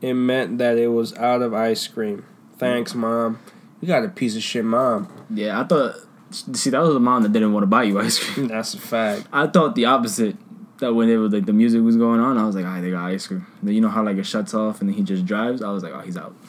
[0.05, 2.27] it meant that it was out of ice cream.
[2.59, 3.39] Thanks, mom.
[3.81, 5.11] You got a piece of shit mom.
[5.31, 5.95] Yeah, I thought.
[6.31, 8.49] See, that was the mom that didn't want to buy you ice cream.
[8.49, 9.27] That's a fact.
[9.33, 10.37] I thought the opposite.
[10.79, 12.91] That when it was like the music was going on, I was like, "Ah, they
[12.91, 15.25] got ice cream." Then you know how like it shuts off and then he just
[15.25, 15.63] drives.
[15.63, 16.35] I was like, "Oh, he's out."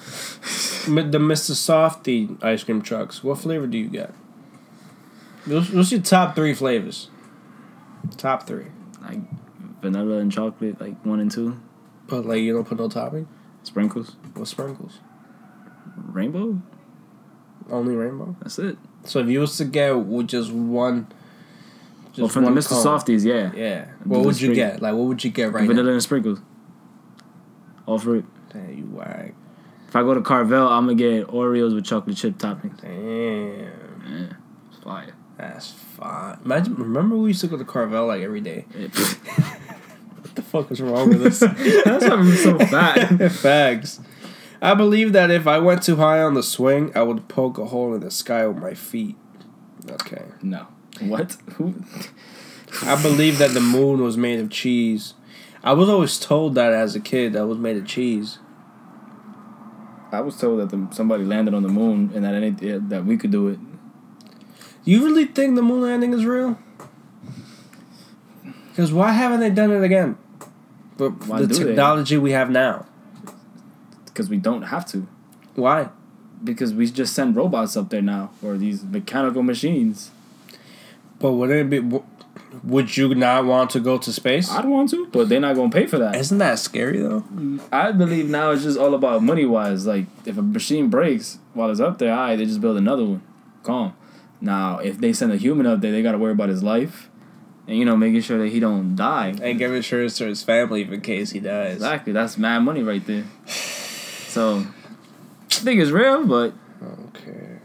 [0.85, 1.53] The Mr.
[1.55, 3.23] Softee ice cream trucks.
[3.23, 4.13] What flavor do you get?
[5.45, 7.09] What's, what's your top three flavors?
[8.17, 8.67] Top three.
[9.01, 9.19] Like
[9.81, 11.59] vanilla and chocolate, like one and two.
[12.05, 13.27] But like you don't put no topping.
[13.75, 14.99] Sprinkles, What sprinkles?
[15.97, 16.61] rainbow.
[17.69, 18.33] Only rainbow.
[18.39, 18.77] That's it.
[19.03, 21.07] So if you was to get with just one,
[22.07, 22.69] just well, from the Mr.
[22.69, 23.51] cone, Softies, yeah.
[23.53, 23.87] Yeah.
[24.05, 24.81] What would you get?
[24.81, 25.91] Like what would you get right vanilla now?
[25.95, 26.39] and sprinkles.
[27.85, 28.25] All for it.
[28.53, 29.33] Damn, you whack.
[29.89, 32.79] If I go to Carvel, I'm gonna get Oreos with chocolate chip toppings.
[32.79, 33.59] Damn.
[34.07, 34.37] Yeah,
[34.71, 35.13] it's fire.
[35.37, 36.39] That's fine.
[36.45, 36.75] Imagine.
[36.75, 38.67] Remember we used to go to Carvel like every day.
[38.73, 38.87] Yeah.
[40.35, 41.39] What the fuck is wrong with us?
[41.85, 42.97] That's why I'm so fat.
[43.31, 44.01] Fags.
[44.61, 47.67] I believe that if I went too high on the swing, I would poke a
[47.67, 49.15] hole in the sky with my feet.
[49.89, 50.23] Okay.
[50.41, 50.67] No.
[50.99, 51.37] What?
[51.53, 51.75] Who?
[52.83, 55.13] I believe that the moon was made of cheese.
[55.63, 58.39] I was always told that as a kid that was made of cheese.
[60.11, 63.05] I was told that the, somebody landed on the moon and that any, yeah, that
[63.05, 63.59] we could do it.
[64.83, 66.59] You really think the moon landing is real?
[68.67, 70.17] Because why haven't they done it again?
[70.97, 71.63] But Why the do they?
[71.65, 72.85] technology we have now.
[74.05, 75.07] Because we don't have to.
[75.55, 75.89] Why?
[76.43, 80.11] Because we just send robots up there now, or these mechanical machines.
[81.19, 81.99] But wouldn't it be?
[82.63, 84.49] Would you not want to go to space?
[84.49, 86.15] I'd want to, but they're not gonna pay for that.
[86.15, 87.23] Isn't that scary though?
[87.71, 89.85] I believe now it's just all about money wise.
[89.85, 93.21] Like if a machine breaks while it's up there, alright, they just build another one.
[93.63, 93.93] Calm.
[94.39, 97.09] Now if they send a human up there, they gotta worry about his life,
[97.67, 99.33] and you know making sure that he don't die.
[99.41, 101.75] And give insurance to his family in case he dies.
[101.75, 103.25] Exactly, that's mad money right there.
[103.47, 104.65] So
[105.51, 106.53] I think it's real, but
[107.07, 107.59] Okay.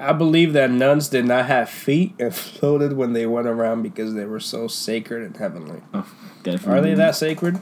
[0.00, 4.14] I believe that nuns did not have feet and floated when they went around because
[4.14, 5.80] they were so sacred and heavenly.
[5.94, 6.78] oh, definitely.
[6.78, 7.60] Are they that sacred?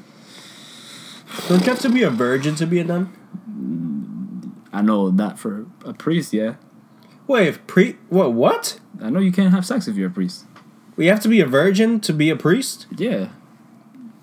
[1.49, 3.13] Don't you have to be a virgin to be a nun?
[3.49, 6.55] Mm, I know that for a priest, yeah.
[7.27, 8.81] Wait, if pre what what?
[9.01, 10.47] I know you can't have sex if you're a priest.
[11.01, 12.87] We have to be a virgin to be a priest?
[12.95, 13.31] Yeah.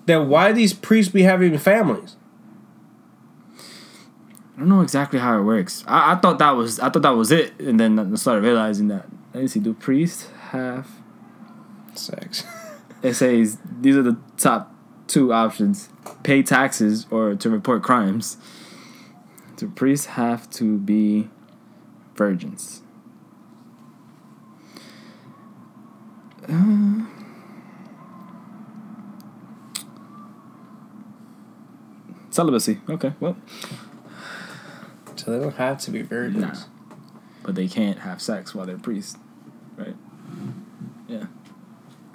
[0.06, 2.14] Then why these priests be having families?
[3.56, 5.82] I don't know exactly how it works.
[5.88, 8.86] I, I thought that was I thought that was it, and then I started realizing
[8.88, 9.08] that.
[9.34, 9.58] Let me see.
[9.58, 10.86] Do priests have?
[11.94, 12.44] Sex.
[13.02, 14.72] It says these are the top
[15.08, 15.88] two options:
[16.22, 18.36] pay taxes or to report crimes.
[19.56, 21.28] Do priests have to be
[22.14, 22.82] virgins?
[26.48, 27.04] Uh,
[32.30, 32.80] celibacy.
[32.88, 33.36] Okay, well,
[35.16, 36.40] So they don't have to be virgins.
[36.42, 36.54] Nah.
[37.42, 39.16] but they can't have sex while they're priests,
[39.76, 39.96] right?
[41.08, 41.26] Yeah,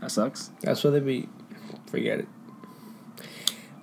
[0.02, 0.52] that sucks.
[0.62, 1.28] That's what they be.
[1.88, 2.28] Forget it.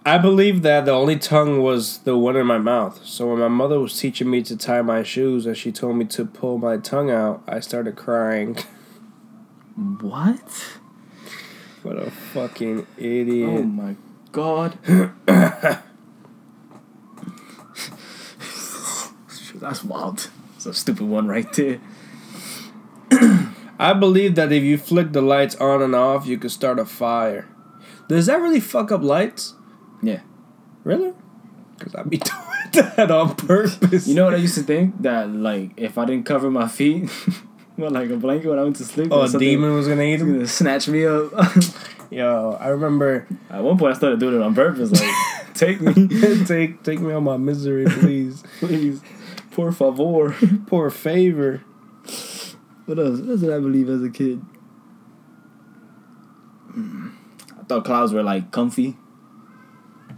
[0.04, 3.04] I believe that the only tongue was the one in my mouth.
[3.04, 6.06] So when my mother was teaching me to tie my shoes and she told me
[6.06, 8.56] to pull my tongue out, I started crying.
[9.80, 10.78] What?
[11.82, 13.48] what a fucking idiot.
[13.48, 13.96] Oh my
[14.30, 14.78] god.
[19.54, 20.30] That's wild.
[20.56, 21.80] It's a stupid one right there.
[23.78, 26.84] I believe that if you flick the lights on and off, you could start a
[26.84, 27.48] fire.
[28.06, 29.54] Does that really fuck up lights?
[30.02, 30.20] Yeah.
[30.84, 31.14] Really?
[31.78, 32.18] Because I'd be
[32.70, 34.06] doing that on purpose.
[34.06, 35.00] You know what I used to think?
[35.00, 37.08] That like if I didn't cover my feet
[37.90, 40.32] like a blanket when I went to sleep, Oh, a demon was gonna eat him?
[40.34, 41.32] gonna snatch me up.
[42.10, 43.26] Yo, I remember.
[43.50, 44.90] At one point, I started doing it on purpose.
[44.90, 45.14] Like,
[45.54, 46.08] take me,
[46.44, 48.42] take take me out my misery, please.
[48.58, 49.00] please,
[49.52, 50.34] por favor.
[50.66, 51.62] Poor favor.
[52.86, 53.20] What else?
[53.20, 54.42] What else did I believe as a kid?
[56.76, 57.12] Mm,
[57.58, 58.96] I thought clouds were like comfy.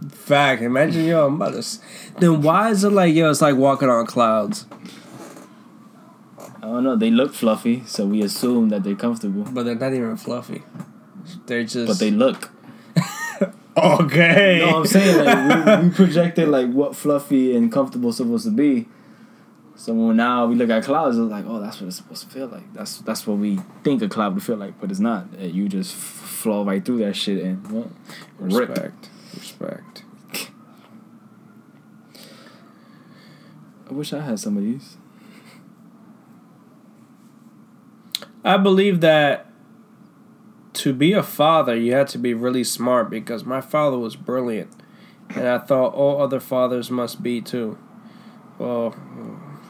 [0.09, 0.61] Fact.
[0.61, 1.59] Imagine yo, I'm about to.
[1.59, 1.79] s-
[2.19, 3.29] Then why is it like yo?
[3.29, 4.65] It's like walking on clouds,
[6.63, 6.95] I don't know.
[6.95, 9.43] They look fluffy, so we assume that they're comfortable.
[9.43, 10.63] but they're not even fluffy.
[11.45, 11.87] They're just.
[11.87, 12.51] But they look.
[13.77, 14.59] okay.
[14.59, 18.51] No, I'm saying like we, we projected like what fluffy and comfortable is supposed to
[18.51, 18.87] be.
[19.75, 22.29] So when now we look at clouds, it's like, oh, that's what it's supposed to
[22.29, 22.73] feel like.
[22.73, 25.37] That's that's what we think a cloud would feel like, but it's not.
[25.37, 27.91] You just f- flow right through that shit and well,
[28.39, 28.69] rip.
[28.69, 29.09] Respect.
[29.37, 30.03] Respect.
[33.89, 34.95] I wish I had some of these.
[38.43, 39.47] I believe that
[40.73, 44.71] to be a father, you had to be really smart because my father was brilliant,
[45.29, 47.77] and I thought all other fathers must be too.
[48.57, 48.95] Well,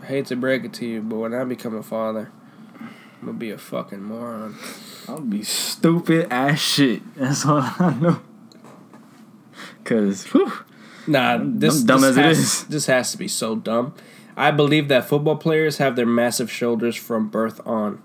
[0.02, 2.32] I hate to break it to you, but when I become a father,
[2.80, 4.58] I'm gonna be a fucking moron.
[5.08, 7.02] I'll be stupid as shit.
[7.16, 8.22] That's all I know.
[9.84, 10.52] Cause whew,
[11.08, 12.64] Nah, this I'm dumb this as it has, is.
[12.66, 13.94] This has to be so dumb.
[14.36, 18.02] I believe that football players have their massive shoulders from birth on.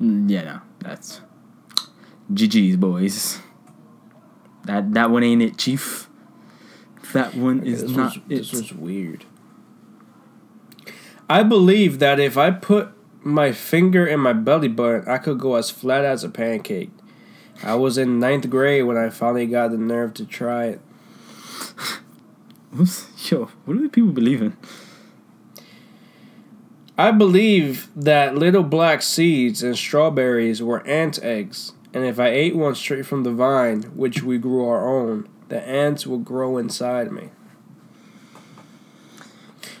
[0.00, 1.20] Mm, yeah, no, that's
[2.32, 3.40] GG's boys.
[4.64, 6.08] That that one ain't it, chief.
[7.12, 9.24] That one is not was, this was weird.
[11.28, 15.54] I believe that if I put my finger in my belly button, I could go
[15.54, 16.90] as flat as a pancake.
[17.62, 20.80] I was in ninth grade when I finally got the nerve to try it.
[23.30, 24.56] Yo, what do the people believe in?
[26.96, 32.54] I believe that little black seeds and strawberries were ant eggs, and if I ate
[32.54, 37.10] one straight from the vine, which we grew our own, the ants would grow inside
[37.10, 37.30] me.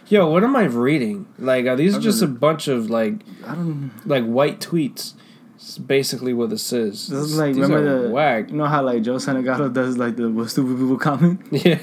[0.08, 1.26] Yo, what am I reading?
[1.38, 3.14] Like, are these just a bunch of like
[3.46, 3.92] I don't.
[4.04, 5.14] like white tweets?
[5.54, 7.08] It's basically what this is.
[7.08, 8.50] This is like These remember the whack.
[8.50, 11.40] You know how like Joe Santagato does like the what stupid people comment.
[11.52, 11.80] Yeah,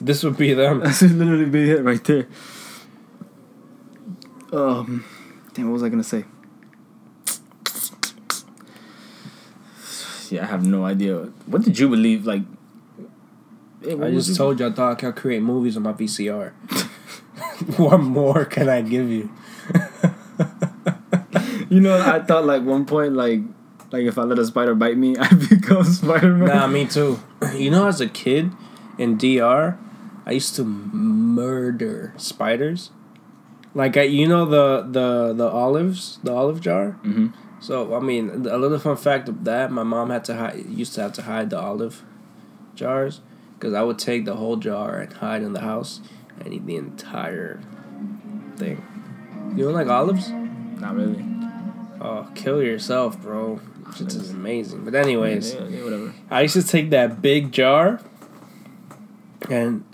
[0.00, 0.80] this would be them.
[0.84, 2.28] That's literally be it right there.
[4.54, 5.04] Um,
[5.52, 6.24] damn, what was I gonna say?
[10.30, 11.16] Yeah, I have no idea.
[11.46, 12.26] What did you believe?
[12.26, 12.42] Like,
[13.82, 16.52] hey, I just told you I thought I could create movies on my VCR.
[17.78, 19.30] what more can I give you?
[21.74, 23.40] You know, I thought like one point like,
[23.90, 26.46] like if I let a spider bite me, I become Spider Man.
[26.46, 27.18] Nah, me too.
[27.54, 28.52] You know, as a kid
[28.96, 29.76] in DR,
[30.24, 32.90] I used to murder spiders.
[33.74, 36.92] Like you know the the the olives, the olive jar.
[37.02, 37.28] hmm
[37.60, 40.94] So I mean, a little fun fact of that: my mom had to hide, used
[40.94, 42.02] to have to hide the olive
[42.74, 43.20] jars
[43.58, 46.00] because I would take the whole jar and hide in the house
[46.40, 47.60] and eat the entire
[48.56, 48.82] thing.
[49.56, 50.30] You don't like olives?
[50.80, 51.24] Not really.
[52.00, 53.60] Oh, kill yourself, bro.
[53.96, 54.84] Shit is amazing.
[54.84, 55.54] But anyways.
[55.54, 56.12] yeah, yeah, whatever.
[56.30, 58.00] I used to take that big jar,
[59.48, 59.84] and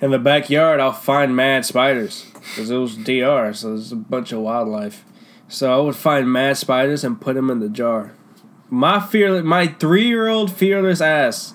[0.00, 4.32] in the backyard, I'll find mad spiders because it was DR, so there's a bunch
[4.32, 5.04] of wildlife.
[5.48, 8.12] So I would find mad spiders and put them in the jar.
[8.70, 11.54] My fearless, my three-year-old fearless ass,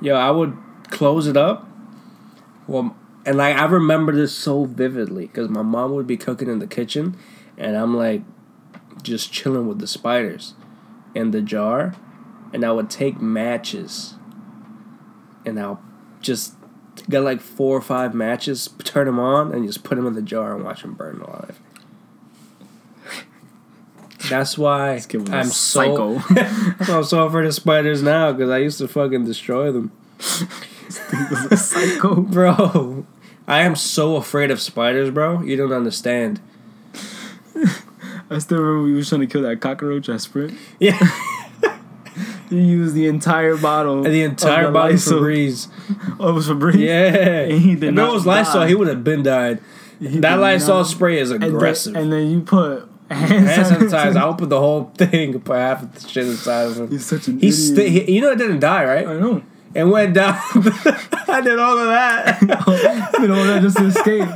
[0.00, 0.56] yo, I would
[0.90, 1.66] close it up.
[2.66, 6.58] Well, and like I remember this so vividly because my mom would be cooking in
[6.58, 7.16] the kitchen,
[7.56, 8.22] and I'm like,
[9.02, 10.54] just chilling with the spiders
[11.14, 11.94] in the jar
[12.52, 14.14] and I would take matches
[15.44, 15.82] and I'll
[16.20, 16.54] just
[17.08, 20.22] get like four or five matches, turn them on, and just put them in the
[20.22, 21.58] jar and watch them burn alive.
[24.28, 26.22] That's why This kid was a I'm so.
[26.30, 29.90] I'm so afraid of spiders now because I used to fucking destroy them,
[31.56, 32.20] Psycho.
[32.20, 33.04] bro.
[33.48, 35.42] I am so afraid of spiders, bro.
[35.42, 36.40] You don't understand.
[38.30, 40.56] I still remember we was trying to kill that cockroach at Sprint.
[40.78, 40.96] Yeah,
[42.52, 44.04] You used the entire bottle.
[44.04, 45.66] And the entire bottle of the body Lysol.
[45.70, 46.16] Febreze.
[46.20, 46.78] Oh, it was Febreze.
[46.78, 48.68] Yeah, And he did if not it was Lysol, die.
[48.68, 49.60] he would have been died.
[49.98, 51.94] He that did Lysol not- spray is and then- aggressive.
[51.96, 54.16] And then, you put hand, sanitizer.
[54.16, 56.90] I opened the whole thing put half of the shit inside of him.
[56.90, 57.54] He's such an He, idiot.
[57.54, 59.06] sti- he, you know, it didn't die, right?
[59.06, 59.42] I know.
[59.74, 60.34] And went down.
[61.28, 62.38] I did all of that.
[63.20, 64.28] you know that just to escape.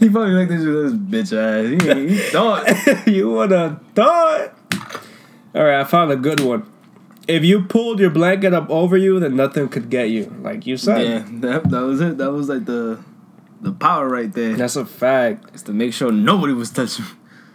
[0.00, 0.92] He probably like this, this
[1.30, 1.96] bitch ass.
[1.96, 3.06] He, he thought.
[3.06, 4.58] you would have thought.
[5.54, 6.71] All right, I found a good one.
[7.32, 10.76] If you pulled your blanket up over you, then nothing could get you, like you
[10.76, 11.00] said.
[11.06, 12.18] Yeah, that, that was it.
[12.18, 12.98] That was like the
[13.60, 14.54] the power right there.
[14.54, 15.54] That's a fact.
[15.54, 17.06] Is to make sure nobody was touching.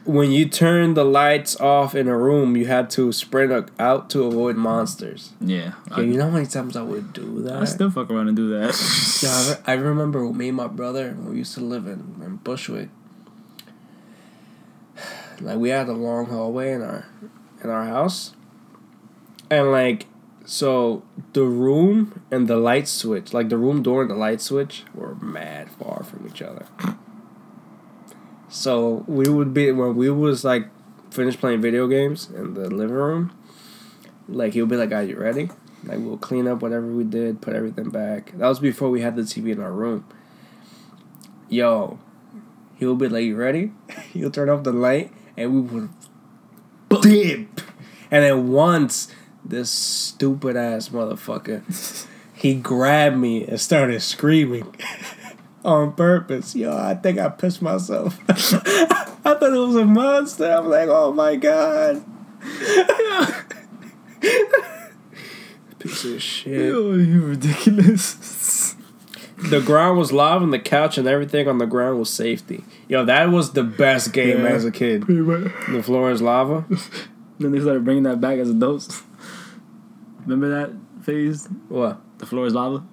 [0.06, 4.24] when you turn the lights off in a room, you had to sprint out to
[4.24, 5.34] avoid monsters.
[5.42, 5.74] Yeah.
[5.92, 7.58] Yeah, you know how many times I would do that?
[7.58, 8.72] I, I still fuck around and do that.
[9.24, 12.38] Yeah, I, re- I remember me and my brother we used to live in, in
[12.38, 12.90] Bushwick.
[15.42, 17.06] Like we had a long hallway in our
[17.64, 18.34] in our house.
[19.50, 20.06] And like
[20.46, 24.84] so the room and the light switch, like the room door and the light switch
[24.94, 26.66] were mad far from each other.
[28.50, 30.70] So we would be when we was like
[31.12, 33.38] finished playing video games in the living room,
[34.28, 35.50] like he would be like, Are you ready?
[35.84, 38.32] Like we'll clean up whatever we did, put everything back.
[38.38, 40.06] That was before we had the TV in our room.
[41.50, 42.00] Yo,
[42.76, 43.72] he would be like, "You ready?"
[44.14, 45.90] He'll turn off the light, and we would
[47.02, 47.62] dip.
[48.10, 49.10] And then once
[49.50, 54.74] this stupid ass motherfucker, he grabbed me and started screaming
[55.66, 56.56] on purpose.
[56.56, 58.20] Yo, I think I pissed myself.
[58.30, 60.50] I thought it was a monster.
[60.52, 62.04] I'm like, oh my god.
[65.80, 66.66] Piece of shit.
[66.74, 68.76] Yo, you ridiculous.
[69.38, 72.64] The ground was lava and the couch and everything on the ground was safety.
[72.88, 74.48] Yo, that was the best game Yeah.
[74.50, 75.06] as a kid.
[75.06, 76.66] The floor is lava.
[77.40, 79.04] Then they started bringing that back as adults.
[80.28, 81.48] Remember that phase?
[81.70, 82.00] What?
[82.20, 82.84] The floor is lava.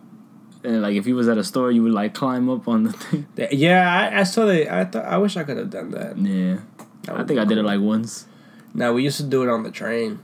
[0.62, 2.92] And like if you was at a store, you would like climb up on the
[2.94, 3.26] thing.
[3.50, 4.72] Yeah, I, I saw the.
[4.74, 6.16] I thought I wish I could have done that.
[6.16, 6.60] Yeah,
[7.02, 8.26] That I think I did it like once.
[8.72, 10.20] No, we used to do it on the train.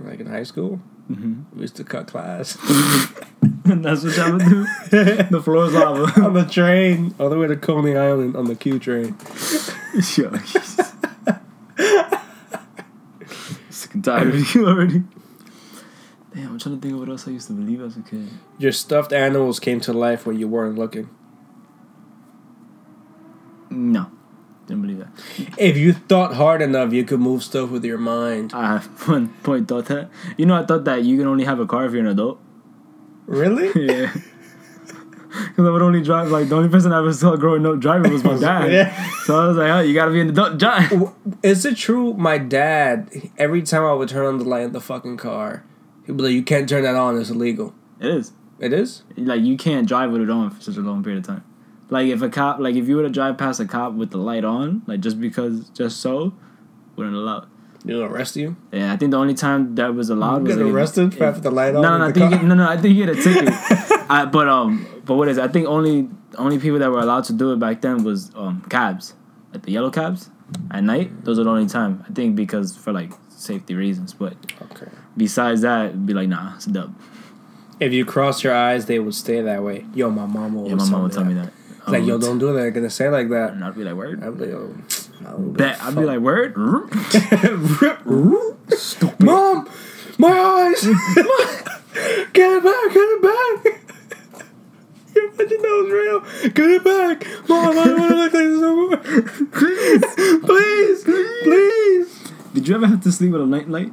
[0.00, 0.76] Like in high school,
[1.08, 2.56] hmm we used to cut class
[3.64, 4.66] And that's what y'all would do.
[5.30, 6.20] The floor is lava.
[6.24, 9.16] on the train all the way to Coney Island on the Q train.
[10.16, 10.30] Yo.
[14.08, 15.02] Tired of you already.
[16.34, 18.28] Damn, I'm trying to think of what else I used to believe as a kid.
[18.58, 21.10] Your stuffed animals came to life when you weren't looking.
[23.70, 24.10] No,
[24.66, 25.08] didn't believe that.
[25.58, 28.52] If you thought hard enough, you could move stuff with your mind.
[28.54, 30.10] I at one point thought that.
[30.36, 32.40] You know, I thought that you can only have a car if you're an adult.
[33.26, 33.70] Really?
[33.74, 34.14] Yeah.
[35.48, 38.12] Because I would only drive, like, the only person I ever saw growing up driving
[38.12, 38.72] was my dad.
[38.72, 39.10] Yeah.
[39.24, 40.90] So I was like, oh, you gotta be an adult drive.
[40.90, 41.12] W-
[41.42, 42.14] Is it true?
[42.14, 45.64] My dad, every time I would turn on the light in the fucking car,
[46.06, 47.18] he'd be like, "You can't turn that on.
[47.20, 48.32] It's illegal." It is.
[48.58, 49.02] It is.
[49.16, 51.44] Like, you can't drive with it on for such a long period of time.
[51.90, 54.18] Like, if a cop, like, if you were to drive past a cop with the
[54.18, 56.34] light on, like, just because, just so,
[56.96, 57.44] wouldn't allow it.
[57.88, 58.54] They'll arrest you.
[58.70, 61.24] Yeah, I think the only time that was allowed was Get like, arrested for if-
[61.24, 61.82] having the light on.
[61.82, 62.68] No, no, I think you get, no, no.
[62.68, 63.48] I think you get a ticket.
[64.10, 65.38] I, but um, but what is?
[65.38, 65.42] It?
[65.44, 68.60] I think only only people that were allowed to do it back then was um
[68.70, 69.14] cabs,
[69.52, 70.30] like the yellow cabs,
[70.70, 71.24] at night.
[71.24, 72.04] Those are the only time.
[72.08, 74.12] I think because for like safety reasons.
[74.14, 74.34] But
[74.70, 74.86] Okay.
[75.16, 76.94] besides that, it'd be like nah, it's a dub.
[77.80, 79.86] If you cross your eyes, they would stay that way.
[79.94, 80.68] Yo, my mom will.
[80.68, 81.52] Yeah, my mom would tell me that.
[81.90, 82.52] Like, yo, don't do that.
[82.54, 83.52] They're gonna say like that.
[83.52, 84.22] And I'd be like, word.
[84.22, 84.74] I'd be like, yo,
[85.26, 85.82] I Bet.
[85.82, 86.54] I'd be like, word.
[88.70, 89.22] Stupid.
[89.24, 89.68] Mom,
[90.18, 90.82] my eyes.
[92.32, 92.92] get it back.
[92.94, 93.80] Get it back.
[95.14, 96.20] You imagine that was real.
[96.50, 97.26] Get it back.
[97.48, 98.96] Mom, I don't want to look like this no more.
[99.52, 100.04] please,
[101.04, 102.08] please, please.
[102.54, 103.92] Did you ever have to sleep with a night light?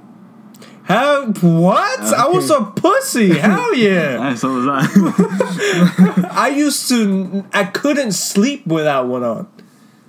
[0.86, 1.26] How?
[1.28, 2.00] What?
[2.14, 3.38] I was a pussy.
[3.38, 4.18] Hell yeah.
[4.22, 6.30] Ah, so was I.
[6.32, 7.44] I used to.
[7.54, 9.48] I couldn't sleep without one on.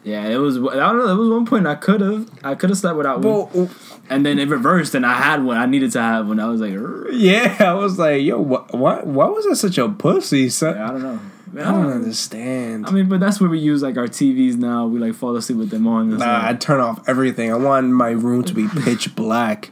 [0.04, 0.58] yeah, it was.
[0.58, 1.06] I don't know.
[1.06, 2.28] There was one point I could have.
[2.44, 3.48] I could have slept without one.
[3.54, 3.70] Well,
[4.10, 5.56] And then it reversed, and I had one.
[5.56, 6.38] I needed to have one.
[6.40, 8.74] I was like, "Rrr." yeah, I was like, yo, what?
[8.74, 9.06] What?
[9.06, 10.48] Why was I such a pussy?
[10.50, 10.76] Son?
[10.76, 11.20] I don't know.
[11.58, 12.86] I don't understand.
[12.86, 14.86] I mean, but that's where we use like our TVs now.
[14.86, 16.18] We like fall asleep with them on.
[16.18, 17.50] Nah, I turn off everything.
[17.50, 19.70] I want my room to be pitch black.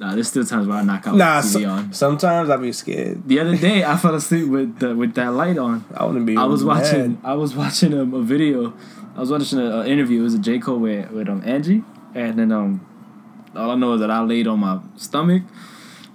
[0.00, 1.92] Nah, there's still times where I knock out Nah, the TV so- on.
[1.92, 3.28] sometimes I be scared.
[3.28, 5.84] The other day, I fell asleep with the, with that light on.
[5.94, 6.36] I wouldn't be.
[6.36, 6.82] I was mad.
[6.82, 7.20] watching.
[7.22, 8.74] I was watching a, a video.
[9.16, 10.20] I was watching an interview.
[10.20, 11.84] It was a J Cole with with um Angie,
[12.14, 12.84] and then um,
[13.54, 15.42] all I know is that I laid on my stomach,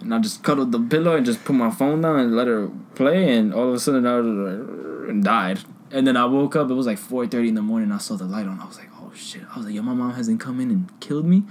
[0.02, 2.70] and I just cuddled the pillow and just put my phone down and let her
[2.96, 5.60] play, and all of a sudden I was like, and died.
[5.92, 6.70] And then I woke up.
[6.70, 7.92] It was like four thirty in the morning.
[7.92, 8.60] I saw the light on.
[8.60, 9.44] I was like, oh shit.
[9.54, 11.44] I was like, yo, my mom hasn't come in and killed me.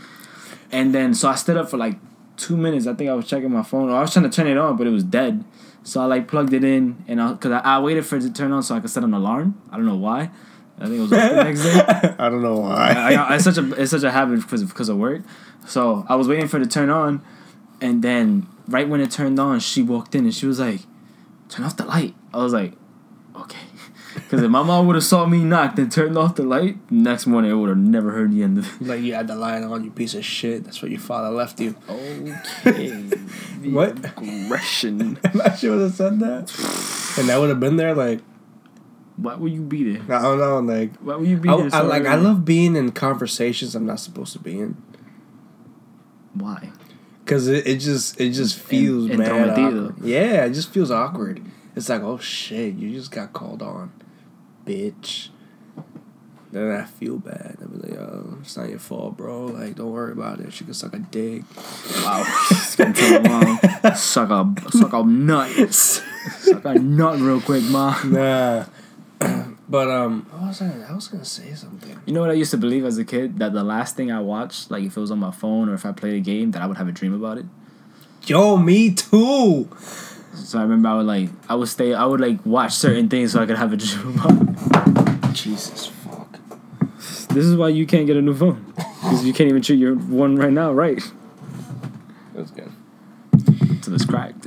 [0.72, 1.96] And then so I stood up for like
[2.36, 2.86] two minutes.
[2.86, 3.90] I think I was checking my phone.
[3.90, 5.44] Or I was trying to turn it on, but it was dead.
[5.82, 8.32] So I like plugged it in, and I because I, I waited for it to
[8.32, 9.60] turn on so I could set an alarm.
[9.70, 10.30] I don't know why.
[10.78, 12.14] I think it was off the next day.
[12.18, 13.14] I don't know I, why.
[13.14, 15.22] I, it's such a it's such a habit because of, because of work.
[15.66, 17.22] So I was waiting for it to turn on,
[17.80, 20.80] and then right when it turned on, she walked in and she was like,
[21.48, 22.72] "Turn off the light." I was like,
[24.24, 27.26] because if my mom would have saw me knocked and turned off the light, next
[27.26, 28.86] morning I would have never heard the end of it.
[28.86, 30.64] like you had the light on, you piece of shit.
[30.64, 31.76] That's what your father left you.
[31.88, 33.10] Okay.
[33.64, 33.96] What?
[34.18, 35.18] Aggression.
[35.24, 36.52] I should have said that,
[37.18, 37.94] and that would have been there.
[37.94, 38.20] Like,
[39.16, 40.18] Why would you be there?
[40.18, 41.66] I don't know, like Why would you be I, there?
[41.66, 44.76] I so like I love being in conversations I'm not supposed to be in.
[46.34, 46.70] Why?
[47.26, 49.90] Cause it, it just it just feels En- mad entrometido.
[49.92, 50.04] awkward.
[50.06, 51.40] Yeah, it just feels awkward.
[51.74, 53.92] It's like, oh shit, you just got called on,
[54.64, 55.28] bitch.
[56.52, 57.56] Then I feel bad.
[57.60, 59.46] I be like, oh, it's not your fault, bro.
[59.46, 60.52] Like, don't worry about it.
[60.52, 61.42] She can suck a dick.
[62.04, 62.22] Wow.
[62.48, 63.58] Just gonna tell mom,
[63.96, 68.12] suck a suck a nut, suck a nut real quick, mom.
[68.12, 68.66] nah.
[69.68, 70.86] but um, what was I?
[70.88, 71.98] I was gonna say something.
[72.06, 74.20] You know what I used to believe as a kid that the last thing I
[74.20, 76.62] watched, like if it was on my phone or if I played a game, that
[76.62, 77.46] I would have a dream about it.
[78.26, 79.68] Yo, me too.
[80.34, 83.32] So I remember I would like I would stay I would like watch certain things
[83.32, 85.32] so I could have a dream about.
[85.32, 86.38] Jesus fuck.
[86.98, 89.94] This is why you can't get a new phone because you can't even treat your
[89.96, 91.02] one right now right.
[92.34, 92.70] That's good.
[93.84, 94.46] So it's cracked.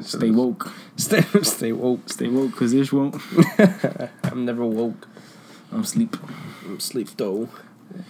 [0.04, 0.72] Stay woke.
[0.96, 2.08] Stay, stay woke.
[2.08, 3.16] Stay woke because ish won't.
[4.24, 5.08] I'm never woke.
[5.72, 6.16] I'm sleep.
[6.64, 7.48] I'm asleep though.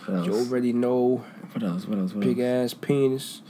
[0.07, 1.25] What You already know.
[1.53, 1.87] What else?
[1.87, 2.13] What else?
[2.13, 2.73] What Big else?
[2.73, 3.43] ass penis.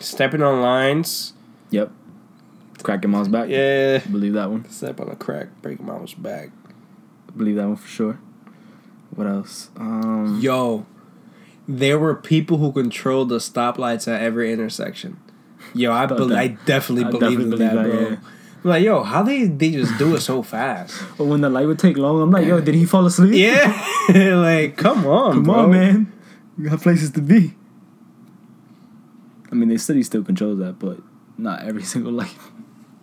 [0.00, 1.32] Stepping on lines.
[1.72, 1.90] Yep.
[2.82, 3.48] Cracking mom's back.
[3.48, 3.98] Yeah.
[4.10, 4.68] Believe that one.
[4.70, 6.50] Step on a crack, break mom's back.
[7.36, 8.20] Believe that one for sure.
[9.14, 9.70] What else?
[9.76, 10.38] Um.
[10.40, 10.86] Yo,
[11.68, 15.18] there were people who controlled the stoplights at every intersection.
[15.74, 18.00] Yo, I, that- I definitely I believe definitely in that, that, bro.
[18.10, 18.16] yeah.
[18.64, 21.02] I'm like, yo, how they they just do it so fast?
[21.18, 23.34] But when the light would take long, I'm like, yo, did he fall asleep?
[23.34, 23.72] yeah,
[24.36, 25.54] like come on, Come bro.
[25.54, 26.12] on, man.
[26.58, 27.54] You got places to be.
[29.50, 30.98] I mean, the city still controls that, but
[31.42, 32.36] not every single light.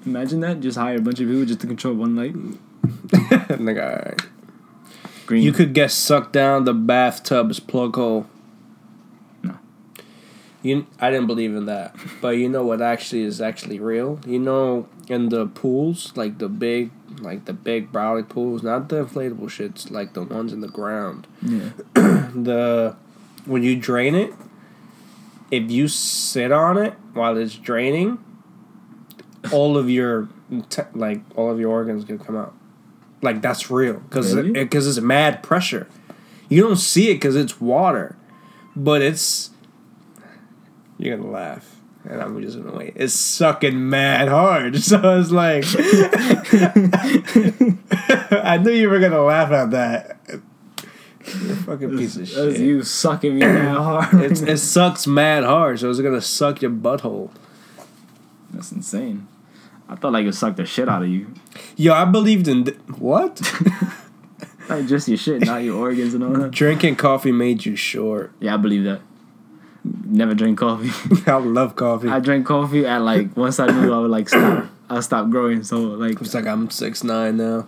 [0.06, 0.62] Imagine that.
[0.62, 2.36] Just hire a bunch of people just to control one light.
[3.60, 4.22] like, all right.
[5.26, 5.44] Green.
[5.44, 8.26] You could get sucked down the bathtub's plug hole.
[9.44, 9.60] No.
[10.64, 14.20] You, I didn't believe in that, but you know what actually is actually real.
[14.26, 19.06] You know, in the pools, like the big, like the big brownie pools, not the
[19.06, 21.28] inflatable shits, like the ones in the ground.
[21.42, 21.70] Yeah.
[22.30, 22.96] The
[23.46, 24.34] when you drain it,
[25.52, 28.24] if you sit on it while it's draining,
[29.52, 30.28] all of your
[30.70, 32.54] te- like all of your organs can come out.
[33.22, 34.52] Like that's real because Really?
[34.52, 35.88] because it's mad pressure.
[36.50, 38.16] You don't see it because it's water,
[38.76, 39.52] but it's.
[40.98, 41.76] You're gonna laugh,
[42.06, 42.94] and I'm just gonna wait.
[42.96, 45.64] It's sucking mad hard, so I was like.
[48.32, 50.18] I knew you were gonna laugh at that.
[51.26, 52.60] You fucking piece of That's shit.
[52.60, 54.14] you sucking me that hard.
[54.24, 57.30] It's, it sucks mad hard, so it's gonna suck your butthole.
[58.52, 59.28] That's insane.
[59.90, 61.34] I thought like it sucked the shit out of you.
[61.76, 63.42] Yo, I believed in th- what?
[64.70, 66.52] Like just your shit, not your organs and all that.
[66.52, 68.32] Drinking coffee made you short.
[68.40, 69.02] Yeah, I believe that.
[69.84, 70.92] Never drink coffee.
[71.26, 72.08] I love coffee.
[72.08, 74.66] I drank coffee at like once I knew I would like stop.
[74.88, 77.68] I stopped growing, so like it's like I'm six nine now.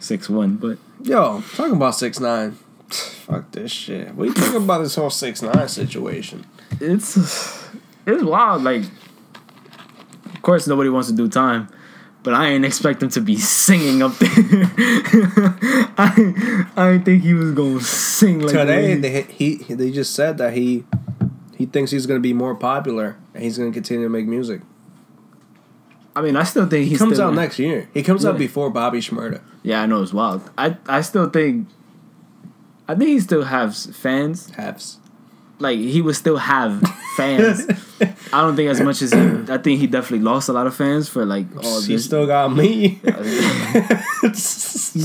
[0.00, 2.52] six one, but Yo, talking about six nine.
[2.88, 4.14] Fuck this shit.
[4.14, 6.46] What you think about this whole six nine situation?
[6.80, 7.16] it's
[8.06, 8.62] it's wild.
[8.62, 8.84] Like,
[10.46, 11.68] course, nobody wants to do time,
[12.22, 14.30] but I ain't expect him to be singing up there.
[15.98, 20.14] I I didn't think he was gonna sing like Today the they he they just
[20.14, 20.84] said that he
[21.56, 24.62] he thinks he's gonna be more popular and he's gonna continue to make music.
[26.14, 27.90] I mean, I still think He comes out next year.
[27.92, 29.42] He comes out before Bobby Shmurda.
[29.62, 30.48] Yeah, I know it's wild.
[30.56, 31.68] I I still think.
[32.88, 34.48] I think he still has fans.
[34.50, 34.98] Halves.
[35.58, 36.82] Like he would still have
[37.16, 37.66] fans.
[38.32, 39.18] I don't think as much as he.
[39.52, 42.04] I think he definitely lost a lot of fans for like all he this.
[42.04, 43.00] still got me.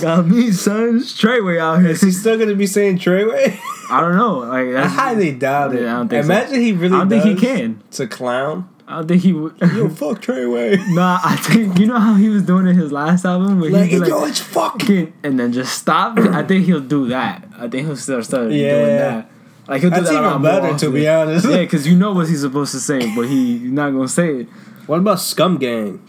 [0.01, 0.97] got me, son.
[0.97, 1.91] It's Treyway out here.
[1.91, 3.57] Is he still gonna be saying Treyway?
[3.89, 4.39] I don't know.
[4.39, 5.81] Like I highly doubt it.
[5.87, 6.31] I don't think so.
[6.31, 6.95] Imagine he really.
[6.95, 7.81] I don't think he can.
[7.91, 8.67] To clown.
[8.87, 9.57] I don't think he would.
[9.61, 10.77] Yo, fuck Treyway.
[10.93, 13.89] nah, I think you know how he was doing in his last album where Like,
[13.89, 16.17] he'd be yo, it's "Fucking," and then just stop.
[16.19, 17.47] I think he'll do that.
[17.57, 19.29] I think he'll start start doing that.
[19.67, 21.47] Like he'll do That's that a even lot more better, to be honest.
[21.47, 24.41] Yeah, because you know what he's supposed to say, but he, he's not gonna say
[24.41, 24.47] it.
[24.87, 26.01] What about Scum Gang?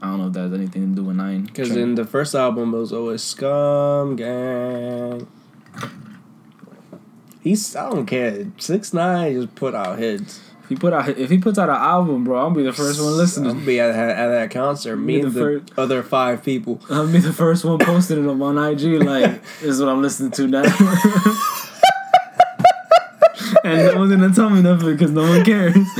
[0.00, 1.44] I don't know if that has anything to do with nine.
[1.44, 5.26] Because in the first album, it was always Scum Gang.
[7.42, 8.46] He's I don't care.
[8.58, 10.40] Six nine just put out hits.
[10.62, 13.00] if he put out if he puts out an album, bro, I'll be the first
[13.00, 13.64] one I'll listening.
[13.64, 14.96] be at, at that concert.
[14.96, 16.80] Me and the the first- other five people.
[16.88, 19.02] I'll be the first one posting it up on IG.
[19.02, 20.62] Like this is what I'm listening to now.
[23.72, 25.74] and no one's gonna tell me nothing because no one cares.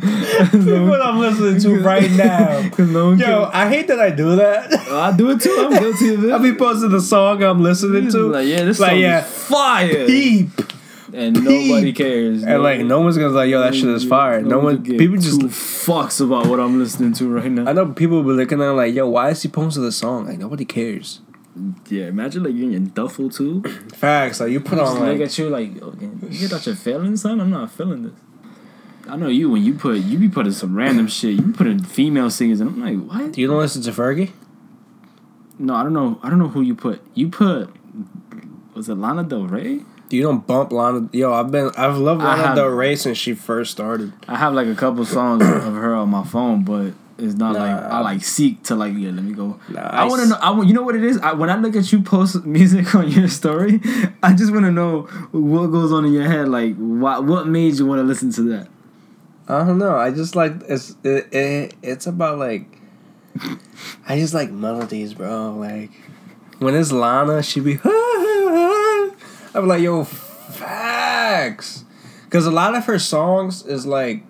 [0.00, 2.62] what I'm listening to right now.
[2.62, 3.50] Because no one Yo, cares.
[3.52, 4.72] I hate that I do that.
[4.90, 5.56] I do it too.
[5.58, 6.32] I'm guilty of it.
[6.34, 8.18] I be posting the song I'm listening to.
[8.28, 9.24] like, yeah, this Like, song yeah.
[9.24, 10.06] is fire.
[10.06, 10.50] Peep.
[11.12, 12.42] and nobody cares.
[12.44, 14.42] And like no one's gonna be like, yo, that shit is fire.
[14.42, 15.40] No one, Nobody people just.
[15.40, 17.68] fucks about what I'm listening to right now.
[17.68, 19.92] I know people will be looking at it like, yo, why is he posting the
[19.92, 20.26] song?
[20.26, 21.20] Like nobody cares.
[21.88, 23.62] Yeah, imagine like you're in your duffel too.
[23.94, 26.66] Facts, like you put Just on look like, at you like, okay, you get out
[26.66, 27.40] your feelings, son.
[27.40, 28.12] I'm not feeling this.
[29.08, 31.34] I know you when you put you be putting some random shit.
[31.36, 33.32] You be putting female singers, and I'm like, what?
[33.32, 34.30] do you don't listen to Fergie?
[35.58, 36.20] No, I don't know.
[36.22, 37.00] I don't know who you put.
[37.14, 37.70] You put
[38.74, 39.80] was it Lana Del Rey?
[40.10, 41.08] You don't bump Lana.
[41.12, 44.12] Yo, I've been, I've loved Lana have- Del Rey since she first started.
[44.28, 47.70] I have like a couple songs of her on my phone, but it's not like
[47.70, 49.10] I like seek to like yeah.
[49.10, 49.58] Let me go.
[49.68, 50.36] Nah, I I want to know.
[50.36, 51.18] I want, you know what it is.
[51.18, 53.80] I, when I look at you post music on your story,
[54.22, 55.02] I just want to know
[55.32, 56.48] what goes on in your head.
[56.48, 58.68] Like what what made you want to listen to that?
[59.48, 59.96] I don't know.
[59.96, 62.80] I just like it's it, it it's about like
[64.06, 65.54] I just like melodies, bro.
[65.54, 65.90] Like
[66.58, 71.84] when it's Lana, she be I'm like, yo, facts.
[72.30, 74.22] Cause a lot of her songs is like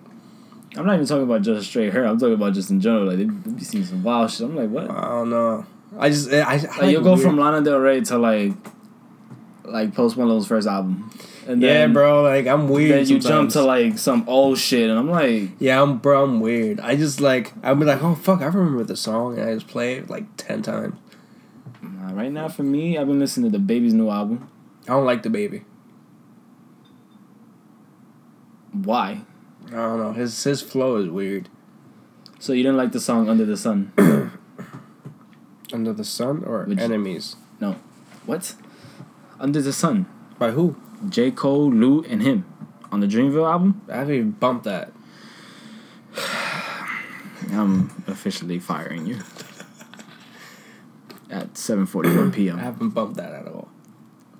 [0.77, 2.05] I'm not even talking about just straight hair.
[2.05, 3.05] I'm talking about just in general.
[3.05, 4.41] Like they, be seeing some wild shit.
[4.47, 4.89] I'm like, what?
[4.89, 5.65] I don't know.
[5.97, 8.17] I just eh, I, I Like, like you'll go weird- from Lana Del Rey to
[8.19, 8.53] like
[9.63, 11.09] like Post Malone's first album,
[11.47, 12.21] and yeah, then, bro.
[12.23, 12.91] Like I'm weird.
[12.91, 16.23] Then you jump to like some old shit, and I'm like, yeah, I'm bro.
[16.23, 16.79] I'm weird.
[16.79, 19.67] I just like I'll be like, oh fuck, I remember the song, and I just
[19.67, 20.95] play it like ten times.
[21.81, 24.49] nah, right now for me, I've been listening to DaBaby's new album.
[24.83, 25.63] I don't like DaBaby.
[28.71, 29.21] Why?
[29.71, 30.13] I don't know.
[30.13, 31.49] His his flow is weird.
[32.39, 33.91] So you didn't like the song Under the Sun?
[35.73, 37.35] Under the Sun or Which- Enemies?
[37.59, 37.75] No.
[38.25, 38.55] What?
[39.39, 40.05] Under the Sun.
[40.37, 40.75] By who?
[41.09, 41.31] J.
[41.31, 42.45] Cole, Lute, and him
[42.91, 43.81] on the Dreamville album.
[43.89, 44.91] I haven't even bumped that.
[47.51, 49.17] I'm officially firing you
[51.29, 52.57] at 7:41 p.m.
[52.59, 53.69] I haven't bumped that at all.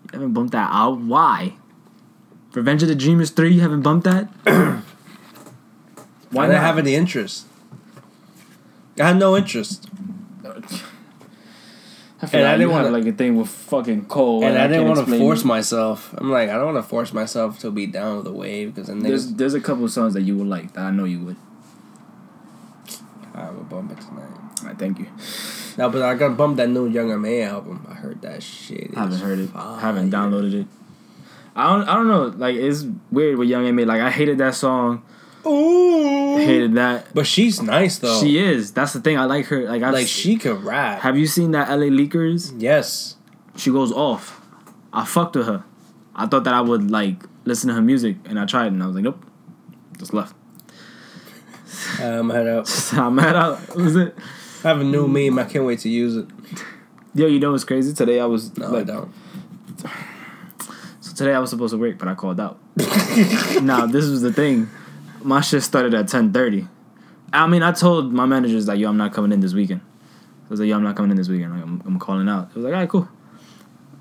[0.06, 1.00] You haven't bumped that out.
[1.00, 1.56] Why?
[2.54, 4.28] Revenge of the Dreamers 3, you haven't bumped that?
[6.32, 7.46] Why not have any interest?
[9.00, 9.88] I had no interest,
[12.22, 14.44] I And I didn't wanna- like a thing with fucking cold.
[14.44, 15.46] and I didn't want to force it.
[15.46, 16.14] myself.
[16.18, 18.90] I'm like, I don't want to force myself to be down with the wave because
[18.90, 21.20] then There's there's a couple of songs that you would like that I know you
[21.20, 21.38] would.
[23.34, 24.26] I will bump it tonight.
[24.70, 25.06] I thank you.
[25.78, 27.88] No, but I got bumped that new Young M.A album.
[27.90, 28.92] I heard that shit.
[28.98, 29.50] I haven't heard it.
[29.52, 29.80] fire.
[29.80, 30.68] haven't downloaded it.
[31.56, 31.88] I don't.
[31.88, 32.34] I don't know.
[32.36, 33.86] Like it's weird with Young M.A.
[33.86, 35.04] Like I hated that song.
[35.46, 36.38] Ooh.
[36.38, 37.08] Hated that.
[37.14, 38.20] But she's nice though.
[38.20, 38.72] She is.
[38.74, 39.18] That's the thing.
[39.18, 39.68] I like her.
[39.70, 41.02] Like I like she can rap.
[41.02, 41.90] Have you seen that L.A.
[41.90, 42.54] Leakers?
[42.58, 43.16] yes.
[43.56, 44.42] She goes off.
[44.94, 45.64] I fucked with her.
[46.16, 48.86] I thought that I would like listen to her music, and I tried, and I
[48.86, 49.24] was like, nope,
[49.98, 50.36] just left.
[52.02, 52.94] Um, head out.
[52.94, 53.76] I'm mad out.
[53.76, 54.16] Was it?
[54.64, 55.38] I have a new meme.
[55.40, 56.26] I can't wait to use it.
[57.14, 57.94] Yo, you know what's crazy?
[57.94, 59.12] Today I was No, I like, don't.
[61.00, 62.60] so today I was supposed to work, but I called out.
[63.62, 64.70] now this was the thing.
[65.22, 66.68] My shift started at ten thirty.
[67.32, 69.82] I mean, I told my managers like, yo, I'm not coming in this weekend.
[69.82, 71.54] I was like, yo, I'm not coming in this weekend.
[71.54, 72.50] Like, I'm, I'm calling out.
[72.50, 73.08] It was like, all right, cool.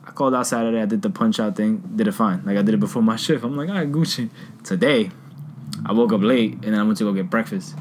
[0.06, 0.80] I called out Saturday.
[0.80, 1.82] I did the punch out thing.
[1.94, 2.42] Did it fine.
[2.44, 3.44] Like I did it before my shift.
[3.44, 4.30] I'm like, all right, Gucci.
[4.64, 5.10] Today,
[5.84, 7.74] I woke up late and then I went to go get breakfast.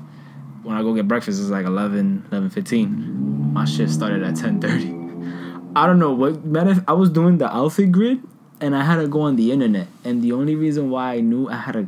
[0.64, 3.54] When I go get breakfast, it's like 11, 11 15.
[3.54, 6.84] My shift started at 10 I don't know what matter.
[6.88, 8.22] I was doing the outfit grid
[8.60, 9.88] and I had to go on the internet.
[10.04, 11.88] And the only reason why I knew I had to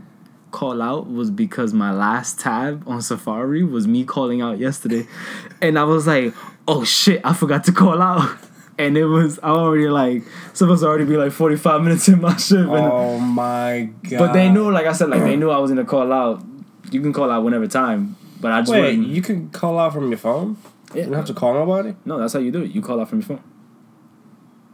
[0.51, 5.07] call out was because my last tab on Safari was me calling out yesterday.
[5.61, 6.33] And I was like,
[6.67, 8.37] oh shit, I forgot to call out.
[8.79, 10.23] And it was I already like
[10.53, 12.53] supposed to already be like 45 minutes in my shift.
[12.53, 14.19] And, Oh my god.
[14.19, 16.41] but they knew, like I said, like they knew I was gonna call out.
[16.89, 18.15] You can call out whenever time.
[18.39, 20.55] But I just Wait, wasn't- you can call out from your phone?
[20.93, 21.01] yeah.
[21.01, 21.93] You don't have to call nobody?
[22.05, 22.71] No, that's how you do it.
[22.71, 23.43] You call out from your phone.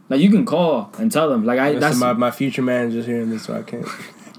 [0.08, 1.44] Like you can call and tell them.
[1.44, 3.88] Like I Listen, that's my, my future manager's hearing this, so I can't.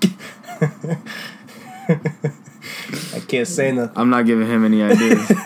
[1.89, 3.97] I can't say nothing.
[3.97, 5.31] I'm not giving him any ideas.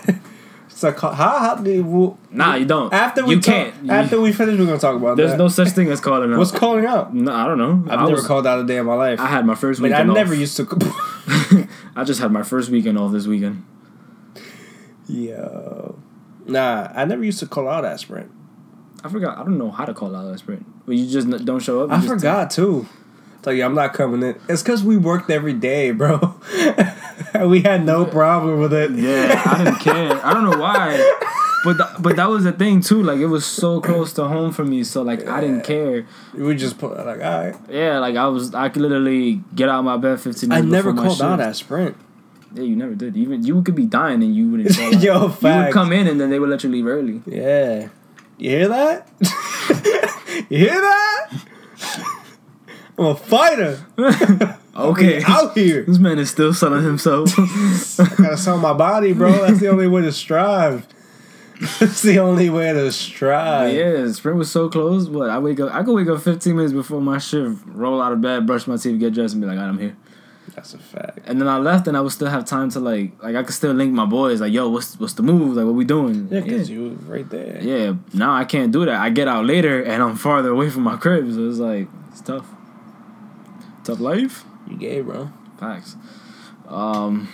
[0.74, 2.92] So call, how how do you, nah, you don't.
[2.92, 3.92] after we you talk- can't.
[3.92, 5.18] After we finish, we're gonna talk about that.
[5.18, 5.38] there's that.
[5.38, 6.40] no such thing as calling out.
[6.40, 7.14] What's calling out?
[7.14, 7.84] No, I don't know.
[7.86, 9.20] I've I never was- called out a day in my life.
[9.20, 10.10] I had my first I mean, weekend.
[10.10, 10.40] I never off.
[10.40, 11.68] used to.
[11.96, 13.64] I just had my first weekend off this weekend.
[15.08, 16.00] Yo,
[16.48, 18.32] nah, I never used to call out at Sprint.
[19.04, 19.38] I forgot.
[19.38, 20.66] I don't know how to call out that Sprint.
[20.88, 21.92] But you just don't show up.
[21.92, 22.88] I forgot too.
[23.42, 24.40] Tell you, I'm not coming in.
[24.48, 26.36] It's because we worked every day, bro.
[27.48, 28.92] we had no problem with it.
[28.92, 30.24] Yeah, I didn't care.
[30.26, 31.18] I don't know why.
[31.64, 33.02] But th- but that was the thing too.
[33.04, 36.06] Like it was so close to home for me, so like I didn't care.
[36.34, 37.56] We just put like, all right.
[37.70, 38.54] Yeah, like I was.
[38.54, 40.68] I could literally get out of my bed 15 minutes.
[40.68, 41.96] I never called out at Sprint.
[42.54, 43.16] Yeah, you never did.
[43.16, 44.76] Even you could be dying and you wouldn't.
[44.76, 45.04] Call out.
[45.04, 47.22] Yo, you would come in and then they would let you leave early.
[47.26, 47.90] Yeah.
[48.38, 49.08] You hear that?
[50.50, 51.30] you hear that?
[52.98, 53.86] I'm a fighter.
[54.74, 55.22] Okay.
[55.28, 55.84] out here.
[55.84, 57.34] This man is still selling himself.
[58.00, 59.30] I gotta sell my body, bro.
[59.46, 60.88] That's the only way to strive.
[61.80, 63.74] That's the only way to strive.
[63.76, 65.10] yeah, Sprint was so close.
[65.10, 68.14] What I wake up, I could wake up 15 minutes before my shift, roll out
[68.14, 69.96] of bed, brush my teeth, get dressed, and be like, "Alright, I'm here."
[70.56, 71.20] That's a fact.
[71.26, 73.54] And then I left, and I would still have time to like, like I could
[73.54, 75.58] still link my boys, like, "Yo, what's what's the move?
[75.58, 77.60] Like, what we doing?" Yeah, because you was right there.
[77.62, 78.96] Yeah, now I can't do that.
[78.96, 82.22] I get out later and I'm farther away from my crib, so it's like it's
[82.22, 82.48] tough.
[83.84, 84.46] Tough life.
[84.70, 85.32] You gay, bro.
[85.60, 85.96] Facts.
[86.68, 87.30] Um,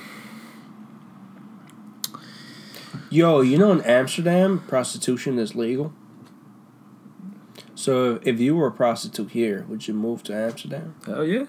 [3.10, 5.94] Yo, you know in Amsterdam, prostitution is legal.
[7.76, 10.96] So if you were a prostitute here, would you move to Amsterdam?
[11.06, 11.46] hell yeah.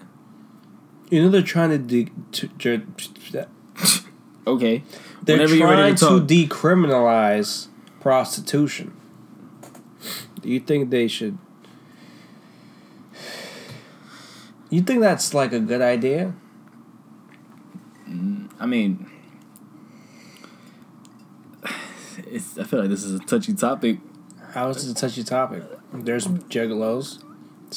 [1.09, 3.47] You know they're trying to de- to, to
[4.47, 4.83] Okay.
[5.23, 7.67] they're Whenever trying to to decriminalize
[7.99, 8.93] prostitution.
[10.41, 11.37] Do you think they should?
[14.69, 16.33] You think that's like a good idea?
[18.07, 19.09] Mm, I mean,
[22.17, 22.57] it's.
[22.57, 23.99] I feel like this is a touchy topic.
[24.51, 25.63] How is it a touchy topic?
[25.93, 27.23] There's gigolos,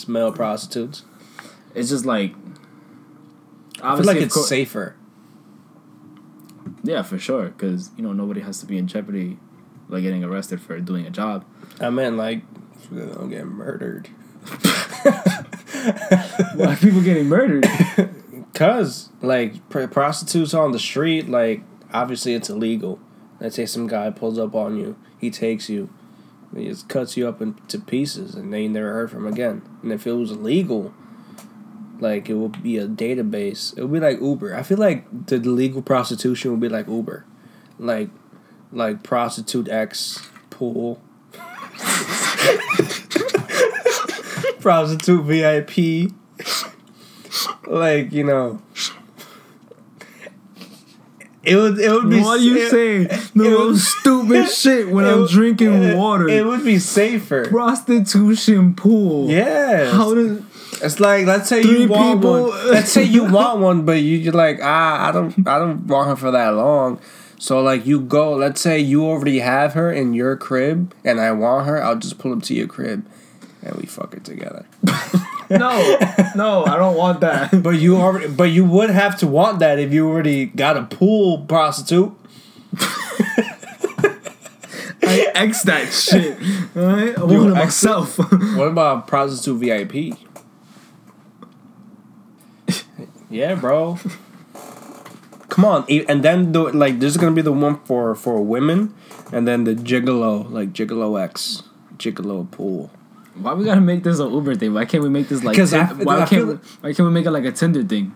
[0.07, 1.05] male prostitutes.
[1.75, 2.35] It's just like.
[3.83, 4.97] I feel like it's cour- safer.
[6.85, 9.39] Yeah, for sure, because you know nobody has to be in jeopardy,
[9.89, 11.45] like getting arrested for doing a job.
[11.81, 12.43] I meant like
[12.91, 14.09] don't get murdered.
[16.55, 17.67] Why are people getting murdered?
[18.55, 21.63] Cause like pr- prostitutes on the street, like
[21.93, 23.01] obviously it's illegal.
[23.41, 25.91] Let's say some guy pulls up on you, he takes you,
[26.55, 29.63] he just cuts you up into pieces, and then you never heard from him again.
[29.83, 30.95] And if it was illegal,
[31.99, 33.77] like it would be a database.
[33.77, 34.55] It would be like Uber.
[34.55, 37.25] I feel like the legal prostitution would be like Uber,
[37.79, 38.11] like
[38.71, 41.01] like prostitute X pool.
[44.63, 46.13] prostitute VIP
[47.67, 48.61] like you know.
[51.45, 53.05] It would it would be what are you it- saying?
[53.35, 56.29] The most stupid shit when I'm would- drinking it- water.
[56.29, 57.49] it would be safer.
[57.49, 59.29] Prostitution pool.
[59.29, 60.41] yeah How does
[60.81, 62.71] it's like let's say you want people- one.
[62.71, 66.09] Let's say you want one but you, you're like ah i don't i don't want
[66.11, 67.01] her for that long.
[67.41, 71.33] So like you go let's say you already have her in your crib and i
[71.33, 73.05] want her i'll just pull up to your crib
[73.63, 74.67] and we fuck it together
[75.59, 75.99] no,
[76.35, 77.51] no, I don't want that.
[77.63, 80.85] But you already, but you would have to want that if you already got a
[80.85, 82.13] pool prostitute.
[85.05, 86.39] I X that shit.
[86.77, 88.19] Alright, I You want it myself.
[88.19, 90.17] What about prostitute VIP?
[93.31, 93.99] yeah, bro.
[95.49, 98.95] Come on, and then the like, there's gonna be the one for for women,
[99.33, 101.65] and then the gigolo, like gigolo X,
[101.99, 102.91] gigolo pool.
[103.35, 104.75] Why we gotta make this a Uber thing?
[104.75, 105.57] Why can't we make this like?
[105.57, 108.15] 'Cause I- why I can't we, why can't we make it like a Tinder thing?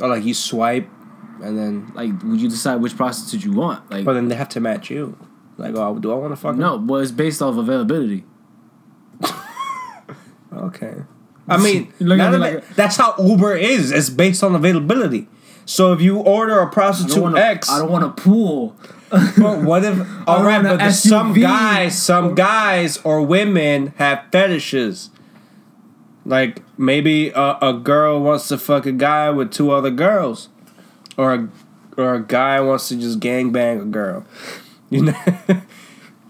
[0.00, 0.88] Or like you swipe,
[1.42, 3.90] and then Like, would you decide which prostitute you want?
[3.90, 5.16] Like, but then they have to match you.
[5.58, 6.56] Like, oh, do I want to fuck?
[6.56, 8.24] no, well, it's based off availability.
[10.52, 10.94] Okay.
[11.48, 13.92] I mean, You look at none me of like that's how Uber is.
[13.92, 15.28] It's based on availability.
[15.66, 18.76] So if you order a prostitute want X, I don't want a pool.
[19.10, 19.98] but what if?
[20.26, 25.10] All right, but some guys, some guys or women have fetishes.
[26.24, 30.48] Like maybe a, a girl wants to fuck a guy with two other girls,
[31.16, 31.48] or a,
[31.96, 34.24] or a guy wants to just gangbang a girl.
[34.88, 35.14] You know,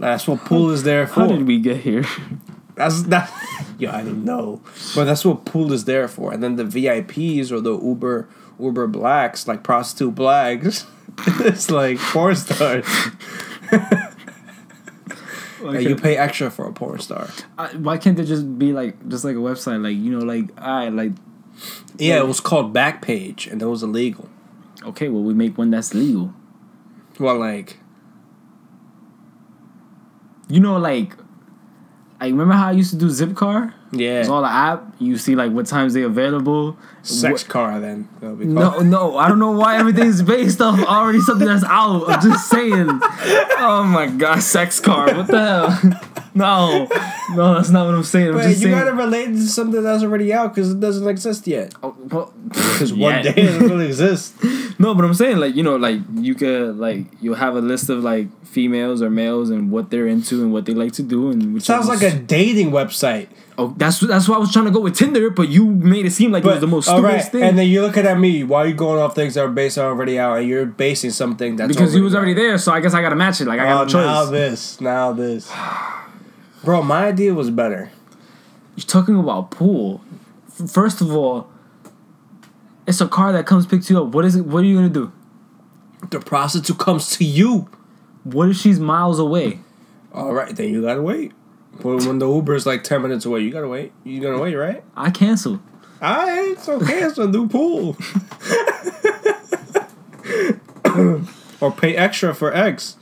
[0.01, 1.21] that's what pool is there for.
[1.21, 2.07] How did we get here?
[2.75, 3.31] That's that.
[3.79, 4.63] Yeah, I don't know,
[4.95, 6.33] but that's what pool is there for.
[6.33, 8.27] And then the VIPs or the Uber
[8.59, 10.87] Uber blacks, like prostitute blacks,
[11.41, 12.87] it's like porn stars.
[15.63, 17.29] Like, you pay extra for a porn star.
[17.59, 20.45] I, why can't there just be like just like a website like you know like
[20.61, 21.11] I like
[21.99, 24.29] Yeah, it was called Backpage, and it was illegal.
[24.85, 26.33] okay well we make one that's legal.
[27.19, 27.79] Well, like
[30.49, 31.15] You know like
[32.21, 33.75] I remember how I used to do Zipcar.
[33.99, 34.95] Yeah, It's all the app.
[34.99, 36.77] You see like what times they available.
[37.03, 37.81] sex What- car.
[37.81, 42.09] Then be No, no, I don't know why everything's based off already something that's out.
[42.09, 42.89] I'm just saying.
[43.59, 45.07] Oh my god, sex car.
[45.15, 45.39] What the
[45.69, 46.01] hell?
[46.37, 46.87] No,
[47.35, 48.29] no, that's not what I'm saying.
[48.29, 48.79] I'm But just you saying.
[48.79, 51.73] gotta relate to something that's already out because it doesn't exist yet.
[51.83, 54.35] Oh, well, Because one day it will exist.
[54.79, 57.89] No, but I'm saying like you know like you could like you'll have a list
[57.89, 61.31] of like females or males and what they're into and what they like to do
[61.31, 63.29] and which Sounds like a dating website.
[63.59, 66.11] Oh that's that's why I was trying to go with Tinder, but you made it
[66.13, 68.45] seem like it was the most all stupidest thing And then you're looking at me.
[68.45, 71.11] Why are you going off things that are based on already out, and you're basing
[71.11, 72.19] something that's because he was out?
[72.19, 72.59] already there.
[72.59, 73.47] So I guess I gotta match it.
[73.47, 74.05] Like I Oh, got a choice.
[74.07, 75.53] now this, now this.
[76.65, 77.91] Bro, my idea was better.
[78.77, 80.01] You're talking about pool.
[80.69, 81.49] first of all,
[82.87, 84.09] it's a car that comes picks you up.
[84.15, 84.47] What is it?
[84.47, 85.13] What are you gonna do?
[86.11, 87.69] The prostitute comes to you.
[88.25, 89.61] What if she's miles away?
[90.13, 91.33] All right, then you gotta wait.
[91.81, 93.93] But when the Uber is like ten minutes away, you gotta wait.
[94.05, 94.83] You gonna wait, right?
[94.97, 95.61] I cancel.
[96.01, 97.03] I it's okay.
[97.03, 97.97] It's a new pool.
[101.61, 102.97] or pay extra for X.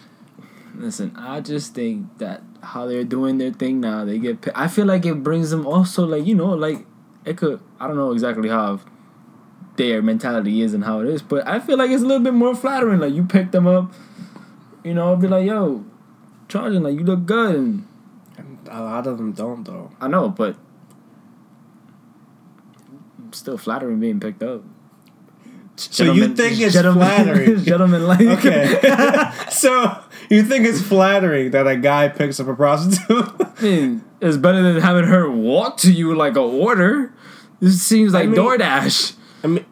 [0.76, 4.42] Listen, I just think that how they're doing their thing now, they get.
[4.42, 6.84] pa- I feel like it brings them also like you know like
[7.24, 7.60] it could.
[7.80, 8.80] I don't know exactly how
[9.76, 12.34] their mentality is and how it is, but I feel like it's a little bit
[12.34, 13.00] more flattering.
[13.00, 13.92] Like you pick them up,
[14.82, 15.84] you know, I'll be like, yo,
[16.48, 17.86] charging like you look good, and
[18.74, 19.92] A lot of them don't though.
[20.00, 20.56] I know, but
[23.30, 24.64] still flattering being picked up.
[25.76, 27.58] So you think it's flattering?
[27.64, 29.30] gentlemen like Okay.
[29.50, 29.96] so
[30.28, 33.32] you think it's flattering that a guy picks up a prostitute?
[33.38, 37.14] I mean, it's better than having her walk to you like a order.
[37.60, 39.14] This seems like mean- DoorDash.
[39.44, 39.64] I mean,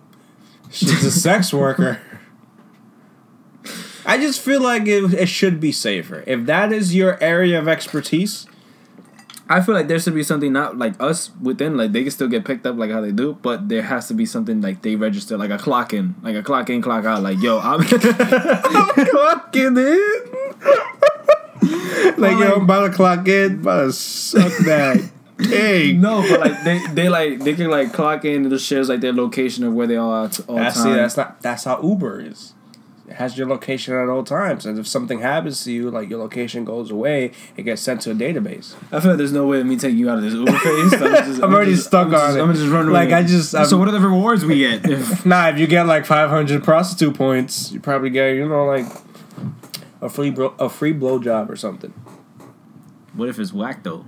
[0.71, 2.01] she's a sex worker.
[4.07, 6.23] I just feel like it, it should be safer.
[6.25, 8.47] If that is your area of expertise,
[9.53, 12.29] I feel like there should be something not like us within, like they can still
[12.29, 14.97] get picked up like how they do, but there has to be something like they
[14.97, 17.23] register, like a clock in, like a clock in, clock out.
[17.23, 17.81] Like yo, I'm
[19.13, 20.33] clocking in.
[22.19, 25.11] like yo, I'm about to clock in, about to suck that.
[25.39, 28.89] Hey, No, but like they, they like they can like clock in and it shows
[28.89, 30.85] like their location of where they are at all That's time.
[30.85, 32.55] see, that's not that's how Uber is.
[33.17, 36.65] Has your location at all times, and if something happens to you, like your location
[36.65, 38.75] goes away, it gets sent to a database.
[38.91, 40.93] I feel like there's no way of me taking you out of this Uber phase.
[40.95, 42.41] I'm, just, I'm already just- stuck I'm on just, it.
[42.43, 42.93] I'm just running.
[42.93, 43.13] Like.
[43.13, 44.85] I just- I'm- so what are the rewards we get?
[44.91, 48.87] If, Nah, if you get like 500 prostitute points, you probably get you know like
[50.01, 51.93] a free bro- a free blowjob or something.
[53.15, 54.07] what if it's whack though?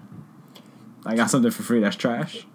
[1.06, 2.46] I got something for free that's trash.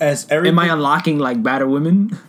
[0.00, 2.16] As every Am I unlocking like better women?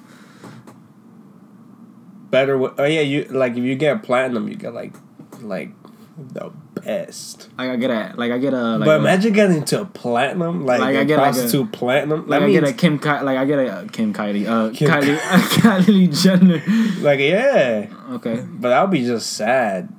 [2.32, 2.56] better?
[2.80, 4.94] Oh yeah, you like if you get platinum, you get like
[5.42, 5.72] like
[6.18, 7.48] the best.
[7.58, 10.66] Like I get a like I get a like but a, imagine getting to platinum,
[10.66, 12.28] like, Like, I get, like, a- prostitute platinum.
[12.28, 14.72] like that I get a Kim Ki- like I get a uh, Kim Kylie uh
[14.74, 15.18] Kim Kylie
[15.62, 16.62] Kylie Jenner.
[17.02, 18.46] like yeah, Okay.
[18.50, 19.90] but that would be just sad.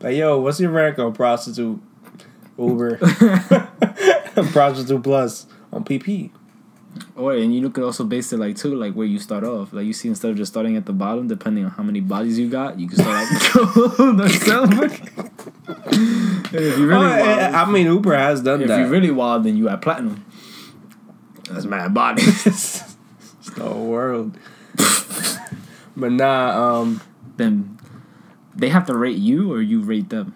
[0.00, 1.80] Like yo, what's your rank on prostitute
[2.58, 2.96] Uber
[4.52, 6.30] prostitute plus on PP?
[7.16, 9.72] Or and you could also base it like too, like where you start off.
[9.72, 12.38] Like you see, instead of just starting at the bottom, depending on how many bodies
[12.38, 14.84] you got, you can start at the silver.
[16.56, 18.80] if you really Oh, wild, I I mean, Uber has done if that.
[18.80, 20.24] If you really wild, then you at platinum.
[21.50, 22.46] That's mad bodies.
[22.46, 24.36] it's the whole world.
[25.96, 27.00] but nah, um,
[27.36, 27.78] then
[28.54, 30.34] they have to rate you, or you rate them.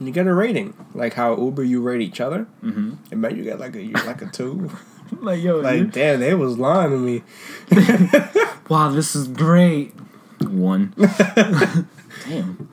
[0.00, 2.46] you get a rating, like how Uber you rate each other.
[2.62, 2.94] Mm-hmm.
[3.10, 4.70] And man, you get like a you like a two.
[5.20, 7.22] Like yo, like dude, damn, they was lying to me.
[8.68, 9.92] wow, this is great.
[10.40, 10.92] One.
[12.28, 12.68] Damn.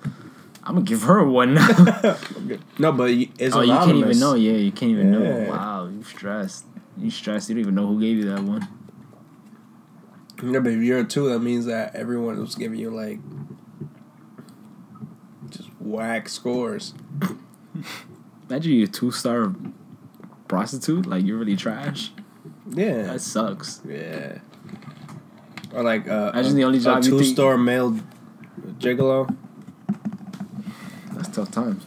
[0.64, 2.18] I'm gonna give her a one now.
[2.78, 4.34] No, but you- it's oh, you can't even know.
[4.36, 5.50] Yeah, you can't even know.
[5.50, 6.66] Wow, you stressed.
[6.98, 7.50] You stressed.
[7.50, 8.68] You don't even know who gave you that one.
[10.44, 13.20] Yeah, but if you're a two, that means that everyone was giving you like
[15.50, 16.94] just whack scores.
[18.50, 19.54] Imagine you a two star
[20.48, 21.06] prostitute.
[21.06, 22.12] Like you're really trash.
[22.74, 23.82] Yeah, That sucks.
[23.88, 24.40] yeah.
[25.74, 27.98] Or like uh, Imagine a, the only job a think- two-star male
[28.80, 29.36] gigolo.
[31.14, 31.86] That's tough times.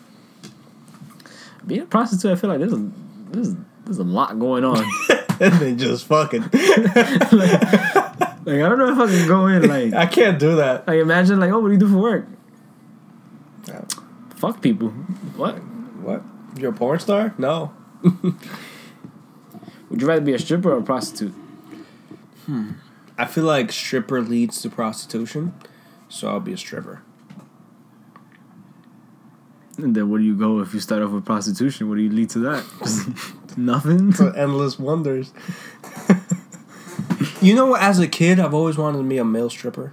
[1.66, 2.91] Being a prostitute, I feel like there's a
[3.30, 4.84] there's there's a lot going on.
[5.41, 6.43] and they just fucking.
[6.53, 10.87] like, I don't know if I can go in like I can't do that.
[10.87, 12.26] like imagine like oh what do you do for work?
[13.68, 13.82] Yeah.
[14.37, 14.89] Fuck people.
[15.37, 15.55] What?
[16.03, 16.22] What?
[16.57, 17.34] You're a porn star?
[17.39, 17.72] No.
[19.91, 21.32] Would you rather be a stripper or a prostitute?
[22.47, 22.72] Hmm.
[23.18, 25.55] I feel like stripper leads to prostitution,
[26.09, 27.03] so I'll be a stripper.
[29.78, 31.89] And then where do you go if you start off with prostitution?
[31.89, 32.64] What do you lead to that?
[32.80, 33.09] Just
[33.57, 34.14] nothing.
[34.37, 35.32] endless wonders.
[37.41, 39.93] you know, as a kid, I've always wanted to be a male stripper,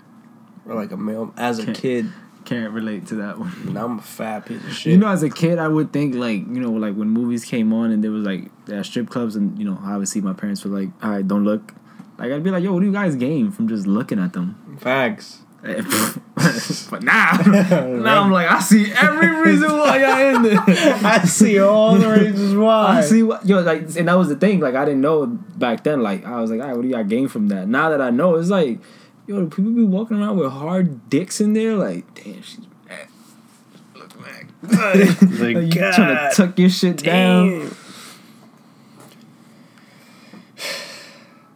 [0.65, 1.33] or like a male.
[1.37, 2.11] As a kid,
[2.45, 3.73] Can't relate to that one.
[3.73, 4.91] now I'm a fat piece of shit.
[4.91, 7.71] You know, as a kid, I would think like you know, like when movies came
[7.73, 10.71] on and there was like there strip clubs, and you know, obviously my parents were
[10.77, 11.73] like, "All right, don't look."
[12.17, 14.77] Like I'd be like, "Yo, what do you guys gain from just looking at them?"
[14.79, 15.39] facts.
[15.63, 20.59] but now, now I'm like, I see every reason why y'all in there.
[20.59, 22.97] I see all the reasons why.
[22.97, 24.59] I see what yo like, and that was the thing.
[24.59, 26.03] Like I didn't know back then.
[26.03, 27.69] Like I was like, all right, what do y'all gain from that?
[27.69, 28.79] Now that I know, it's like,
[29.28, 31.76] yo, do people be walking around with hard dicks in there?
[31.76, 33.07] Like, damn, she's mad.
[33.95, 34.47] Look back.
[34.63, 35.21] Like,
[35.55, 37.49] Like, you trying to tuck your shit down.
[37.59, 37.76] Damn.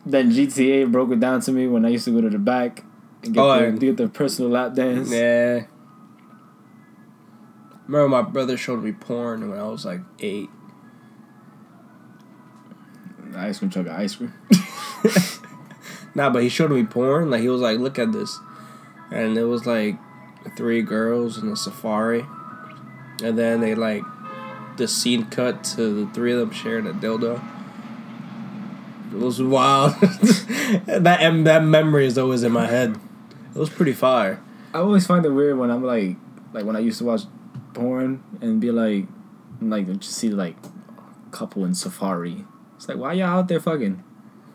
[0.06, 2.84] Then GTA broke it down to me when I used to go to the back
[3.24, 5.12] and get, Oh, the, and- get the personal lap dance.
[5.12, 5.66] Yeah.
[7.88, 10.50] Remember, my brother showed me porn when I was like eight.
[13.32, 14.34] The ice cream truck, of ice cream.
[16.18, 17.30] Nah, but he showed me porn.
[17.30, 18.40] Like he was like, "Look at this,"
[19.12, 19.98] and it was like
[20.58, 22.26] three girls in a safari,
[23.24, 24.02] and then they like
[24.78, 27.40] the scene cut to the three of them sharing a dildo.
[29.14, 29.94] It was wild.
[30.88, 32.98] that and that memory is always in my head.
[33.54, 34.42] It was pretty fire.
[34.74, 36.16] I always find it weird when I'm like,
[36.52, 37.22] like when I used to watch
[37.76, 39.06] porn and be like,
[39.62, 40.56] like just see like
[41.28, 42.44] a couple in safari.
[42.76, 44.04] It's like, why y'all out there fucking?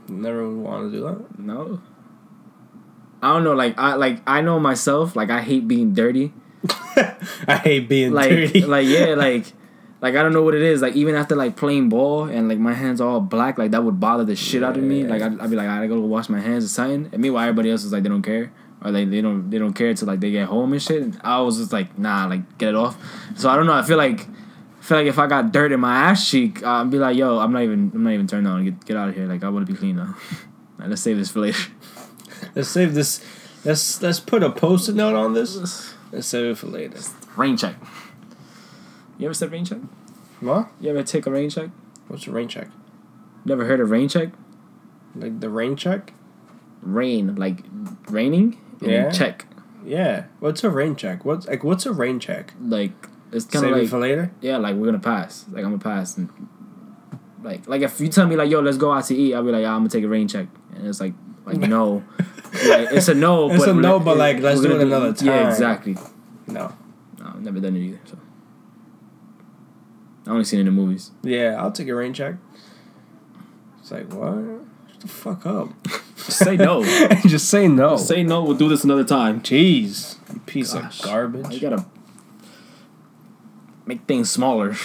[0.08, 1.38] Never want to do that.
[1.38, 1.80] No.
[3.22, 3.54] I don't know.
[3.54, 5.14] Like I like I know myself.
[5.14, 6.32] Like I hate being dirty.
[7.46, 8.60] I hate being Like dirty.
[8.66, 9.52] like yeah like.
[10.00, 10.82] Like I don't know what it is.
[10.82, 13.84] Like even after like playing ball and like my hands are all black, like that
[13.84, 15.02] would bother the shit out of me.
[15.02, 15.08] Yeah.
[15.08, 17.08] Like I'd, I'd be like, I gotta go wash my hands or something.
[17.12, 18.52] And meanwhile, everybody else is like they don't care
[18.84, 21.02] or like they don't they don't care till like they get home and shit.
[21.02, 22.98] And I was just like, nah, like get it off.
[23.36, 23.74] So I don't know.
[23.74, 24.26] I feel like
[24.82, 27.38] I feel like if I got dirt in my ass cheek, I'd be like, yo,
[27.38, 28.64] I'm not even I'm not even turned on.
[28.64, 29.26] Get get out of here.
[29.26, 30.16] Like I want to be clean now.
[30.80, 31.70] Let's save this for later.
[32.56, 33.24] let's save this.
[33.64, 35.94] Let's let's put a post-it note on this.
[36.10, 36.98] Let's save it for later.
[37.36, 37.76] Rain check.
[39.18, 39.78] You ever said rain check?
[40.40, 40.70] What?
[40.80, 41.70] You ever take a rain check?
[42.08, 42.66] What's a rain check?
[43.44, 44.30] Never heard of rain check?
[45.14, 46.12] Like the rain check?
[46.80, 47.62] Rain like
[48.08, 48.58] raining.
[48.80, 49.10] and Yeah.
[49.10, 49.46] Check.
[49.84, 50.24] Yeah.
[50.40, 51.24] What's a rain check?
[51.24, 52.54] What's like what's a rain check?
[52.60, 54.30] Like it's kind Save of it like for later.
[54.40, 55.46] yeah, like we're gonna pass.
[55.50, 56.28] Like I'm gonna pass and
[57.42, 59.50] like like if you tell me like yo let's go out to eat, I'll be
[59.50, 61.14] like yeah, I'm gonna take a rain check, and it's like
[61.44, 62.04] like no,
[62.66, 63.50] like it's a no.
[63.52, 65.26] It's but a no, but, like, let's do it another time.
[65.26, 65.96] Yeah, exactly.
[66.46, 66.72] No.
[67.18, 68.00] No, I've never done it either.
[68.04, 68.18] So
[70.26, 71.10] I only seen it in the movies.
[71.22, 72.36] Yeah, I'll take a rain check.
[73.80, 74.34] It's like what?
[74.90, 75.70] Shut the fuck up.
[76.16, 76.84] Just say no.
[77.26, 77.96] Just say no.
[77.96, 78.44] say no.
[78.44, 79.40] We'll do this another time.
[79.40, 81.00] Jeez, you piece Gosh.
[81.00, 81.52] of garbage.
[81.52, 81.84] You gotta
[83.86, 84.74] make things smaller.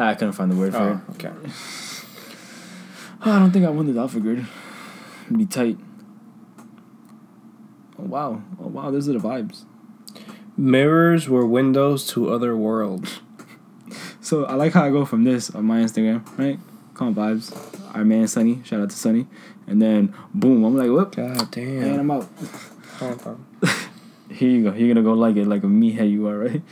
[0.00, 1.14] Ah, I couldn't find the word for Oh, it.
[1.16, 1.32] okay.
[3.26, 4.46] Oh, I don't think I won the outfit grid.
[5.26, 5.76] It'd be tight.
[7.98, 8.40] Oh wow!
[8.60, 8.92] Oh wow!
[8.92, 9.64] Those are the vibes.
[10.56, 13.20] Mirrors were windows to other worlds.
[14.20, 16.60] So I like how I go from this on my Instagram, right?
[16.94, 17.50] Calm vibes.
[17.96, 19.26] Our man Sunny, shout out to Sunny,
[19.66, 21.82] and then boom, I'm like, whoop, God damn.
[21.82, 22.00] and.
[22.00, 22.28] I'm out.
[24.30, 24.74] Here you go.
[24.76, 26.62] You're gonna go like it, like a meathead you are, right?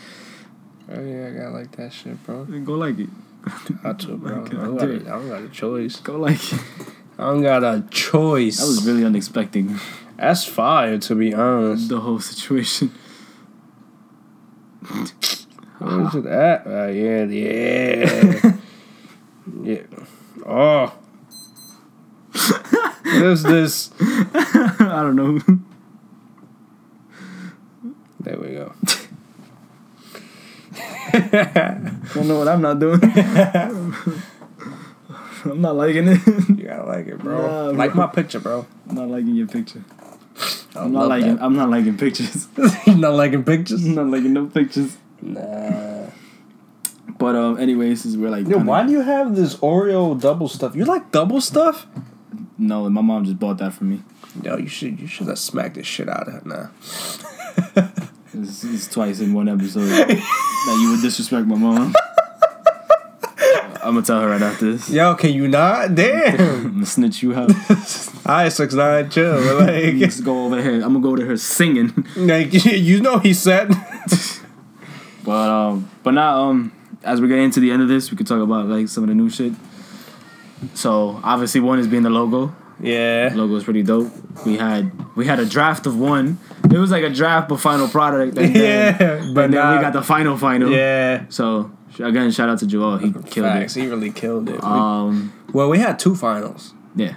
[0.89, 2.45] Oh yeah, I got like that shit, bro.
[2.45, 3.09] Go like it.
[3.43, 3.53] Bro.
[3.84, 5.97] I don't, got a, I don't got a choice.
[5.97, 6.61] Go like it.
[7.18, 8.59] I don't got a choice.
[8.59, 9.70] That was really unexpected.
[10.16, 11.89] That's fire, to be honest.
[11.89, 12.93] The whole situation.
[15.78, 16.66] Where's it at?
[16.66, 18.57] Uh, yeah, yeah.
[19.62, 19.82] yeah.
[20.47, 20.95] Oh.
[23.03, 23.91] What is this?
[24.01, 25.41] I don't know.
[28.20, 28.74] There we go.
[32.15, 33.01] don't know what I'm not doing.
[35.45, 36.21] I'm not liking it.
[36.49, 37.47] You gotta like it, bro.
[37.47, 38.07] Nah, like bro.
[38.07, 38.67] my picture, bro.
[38.89, 39.85] I'm not liking your picture.
[40.75, 41.37] I'm not liking.
[41.37, 41.43] that.
[41.45, 42.49] I'm not liking pictures.
[42.87, 43.85] not liking pictures?
[43.85, 44.97] I'm not liking no pictures.
[45.23, 46.07] Nah.
[47.19, 50.77] But um, anyways, since we're like, Yo, why do you have this Oreo double stuff?
[50.77, 51.87] You like double stuff?
[52.59, 54.03] No, my mom just bought that for me.
[54.43, 57.91] Yo, you should you should have smacked the shit out of her now.
[58.43, 61.95] It's, it's twice in one episode that you would disrespect my mom.
[63.82, 64.91] I'm gonna tell her right after this.
[64.91, 65.95] Yo, can you not?
[65.95, 66.41] Damn.
[66.66, 67.51] I'm gonna snitch you out.
[68.26, 69.41] Alright, six nine, chill.
[69.61, 70.74] Like, Let's go over here.
[70.82, 72.07] I'm gonna go to her singing.
[72.16, 73.72] like you know he said.
[75.24, 76.72] But um, but now um,
[77.05, 79.09] as we get into the end of this, we could talk about like some of
[79.09, 79.53] the new shit.
[80.74, 82.55] So obviously, one is being the logo.
[82.81, 83.29] Yeah.
[83.31, 84.11] The logo is pretty dope.
[84.45, 86.39] We had we had a draft of one.
[86.64, 88.37] It was like a draft but final product.
[88.39, 90.70] And then, Yeah, and but then we got the final final.
[90.70, 91.24] Yeah.
[91.29, 92.99] So again, shout out to Joel.
[92.99, 93.77] He killed Facts.
[93.77, 93.83] it.
[93.83, 94.62] He really killed it.
[94.62, 96.74] Um, well, we had two finals.
[96.95, 97.16] yeah,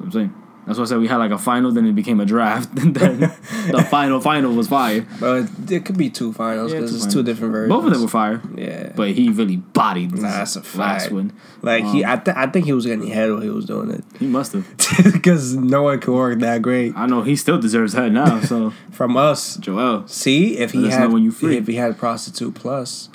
[0.00, 0.32] I'm saying.
[0.70, 2.94] That's why I said we had like a final, then it became a draft, and
[2.94, 5.04] then the final final was fire.
[5.18, 7.14] But it, could be two finals because two it's finals.
[7.14, 7.72] two different versions.
[7.74, 8.92] Both of them were fire, Yeah.
[8.94, 11.32] but he really bodied this Nah, that's a last one.
[11.62, 13.90] like he, um, I, th- I think he was getting head while he was doing
[13.90, 14.66] it He must have.
[15.12, 18.40] because no one could work that great I know he still deserves head now.
[18.42, 19.56] So from us.
[19.56, 21.56] Joel, See, if he had when you free.
[21.56, 23.08] if he had prostitute plus,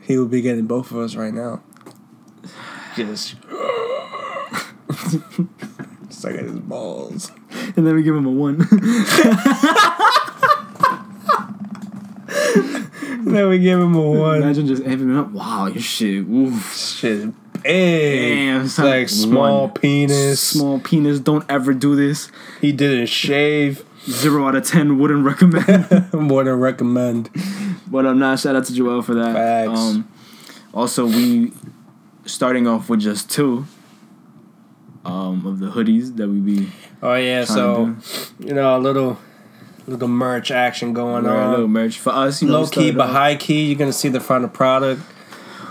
[0.00, 1.62] he would be getting both of us right now.
[2.96, 3.36] Just
[6.18, 7.30] suck at his balls.
[7.76, 8.58] and then we give him a one.
[13.24, 14.42] then we give him a one.
[14.42, 15.30] Imagine just having him up.
[15.30, 16.26] Wow, your shit.
[16.26, 16.74] Oof.
[16.74, 17.30] Shit,
[17.62, 18.86] Damn, it's son.
[18.86, 19.70] like small One.
[19.74, 20.40] penis.
[20.40, 21.18] Small penis.
[21.20, 22.30] Don't ever do this.
[22.60, 23.84] He didn't shave.
[24.08, 24.98] Zero out of ten.
[24.98, 25.88] Wouldn't recommend.
[26.12, 27.30] Wouldn't recommend.
[27.86, 28.38] but I'm not.
[28.38, 29.34] Shout out to Joel for that.
[29.34, 29.78] Facts.
[29.78, 30.08] Um,
[30.72, 31.52] also, we
[32.24, 33.66] starting off with just two.
[35.08, 36.68] Um, of the hoodies that we be
[37.02, 37.94] Oh yeah, so
[38.38, 39.18] you know a little,
[39.86, 41.48] little merch action going on.
[41.48, 42.42] a little merch for us.
[42.42, 43.66] You Low we key, but off- high key.
[43.66, 45.00] You're gonna see the final product.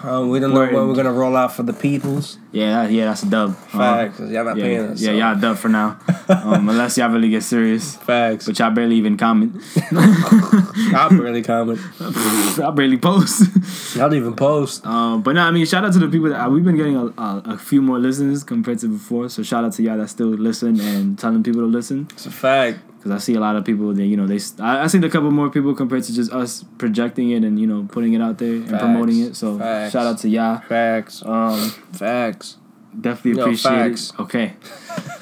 [0.03, 2.37] Um, we don't know when we're gonna roll out for the peoples.
[2.51, 3.51] Yeah, yeah, that's a dub.
[3.73, 4.17] Uh, Facts.
[4.17, 5.01] 'cause y'all not yeah, paying yeah, us.
[5.01, 5.15] yeah, so.
[5.17, 5.97] y'all dub for now.
[6.29, 8.45] Um, unless y'all really get serious, Facts.
[8.47, 9.55] but y'all barely even comment.
[9.91, 11.79] I barely comment.
[12.01, 13.95] I barely post.
[13.95, 14.85] Y'all don't even post.
[14.85, 16.97] Um, but no, I mean, shout out to the people that uh, we've been getting
[16.97, 19.29] a, a, a few more listens compared to before.
[19.29, 22.07] So shout out to y'all that still listen and telling people to listen.
[22.11, 22.79] It's a fact.
[23.07, 24.39] Because I see a lot of people that you know they.
[24.61, 27.65] I, I seen a couple more people compared to just us projecting it and you
[27.65, 28.83] know putting it out there and Facts.
[28.83, 29.35] promoting it.
[29.37, 29.93] So Facts.
[29.93, 30.59] shout out to y'all.
[30.67, 31.23] Facts.
[31.25, 32.57] Um, Facts.
[32.99, 34.09] definitely Yo, appreciate facts.
[34.11, 34.19] it.
[34.19, 34.53] Okay.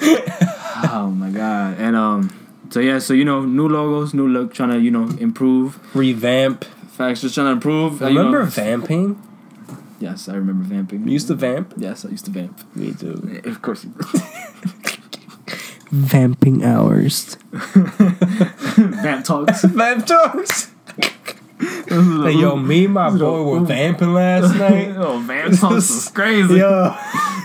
[0.92, 4.70] oh my god, and um, so yeah, so you know, new logos, new look, trying
[4.70, 5.78] to you know improve.
[5.94, 6.64] Revamp.
[6.64, 8.00] Facts, just trying to improve.
[8.00, 8.46] you Remember know.
[8.46, 9.22] vamping?
[10.00, 11.06] Yes, I remember vamping.
[11.06, 11.72] You used to vamp?
[11.76, 12.64] Yes, I used to vamp.
[12.74, 13.40] Me too.
[13.44, 13.84] Of course.
[13.84, 13.92] you
[15.96, 17.36] Vamping hours.
[17.52, 19.62] Vamp talks.
[19.64, 20.70] Vamp talks.
[21.58, 24.88] Hey, yo, me and my boy were vamping last night.
[24.96, 26.56] oh, vamp talks was crazy.
[26.56, 26.94] Yo.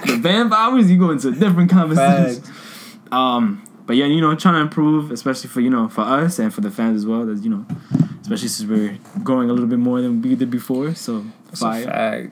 [0.05, 2.41] The vamp hours, you go into a different conversation.
[2.43, 3.13] Facts.
[3.13, 6.53] Um, but yeah, you know, trying to improve, especially for you know, for us and
[6.53, 7.25] for the fans as well.
[7.25, 7.65] That you know,
[8.21, 10.93] especially since we're growing a little bit more than we did before.
[10.93, 12.31] So That's a fire.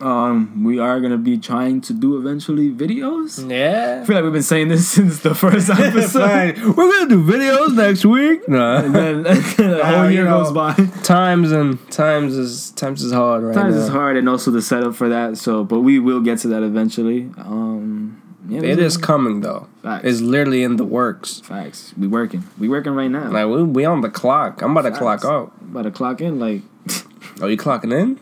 [0.00, 3.48] Um, we are gonna be trying to do eventually videos.
[3.48, 4.00] Yeah.
[4.02, 6.58] I feel like we've been saying this since the first episode.
[6.58, 8.42] We're gonna do videos next week.
[8.48, 10.74] and then the whole year know, goes by.
[11.02, 13.80] times and times is times is hard right Times now.
[13.82, 15.38] is hard, and also the setup for that.
[15.38, 17.30] So, but we will get to that eventually.
[17.38, 19.66] Um, yeah, It is coming though.
[19.82, 20.04] facts.
[20.04, 21.40] It's literally in the works.
[21.40, 21.92] facts.
[21.98, 22.44] We working.
[22.58, 23.30] We working right now.
[23.30, 24.62] Like we we on the clock.
[24.62, 25.52] I'm about to clock out.
[25.62, 26.38] About to clock in.
[26.38, 26.62] Like
[27.40, 28.18] Oh, you clocking in?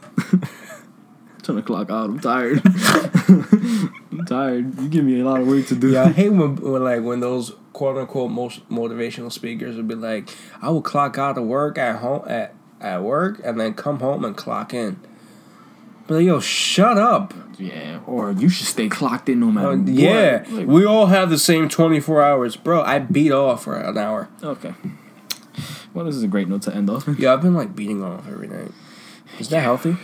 [1.44, 2.10] Trying o'clock out.
[2.10, 2.62] I'm tired.
[2.64, 4.80] I'm tired.
[4.80, 5.90] You give me a lot of work to do.
[5.90, 9.94] Yeah, I hate when, when like when those quote unquote most motivational speakers would be
[9.94, 10.28] like,
[10.62, 14.24] I will clock out of work at home at at work and then come home
[14.24, 15.00] and clock in.
[16.06, 17.32] But like, yo, shut up.
[17.58, 18.00] Yeah.
[18.06, 19.70] Or you should stay clocked in no matter.
[19.70, 19.88] Uh, what.
[19.88, 22.82] yeah, Like, we all have the same twenty four hours, bro.
[22.82, 24.28] I beat off for an hour.
[24.42, 24.74] okay.
[25.94, 27.06] Well, this is a great note to end off.
[27.18, 28.72] Yeah, I've been like beating off every night.
[29.38, 29.96] Is that healthy?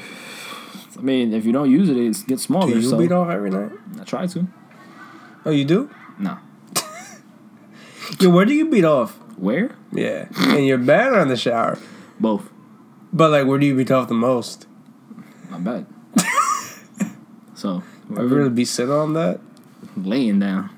[1.01, 2.69] I mean, if you don't use it, it gets smaller.
[2.75, 3.73] Do you so beat off every night?
[3.99, 4.47] I try to.
[5.47, 5.89] Oh, you do?
[6.19, 6.37] No.
[8.21, 9.17] Yo, where do you beat off?
[9.39, 9.75] Where?
[9.93, 11.79] Yeah, in your bed or in the shower?
[12.21, 12.51] Both.
[13.13, 14.67] But like, where do you beat off the most?
[15.51, 15.87] Not bad.
[17.55, 17.83] so
[18.15, 19.41] I really be sitting on that.
[19.97, 20.71] laying down.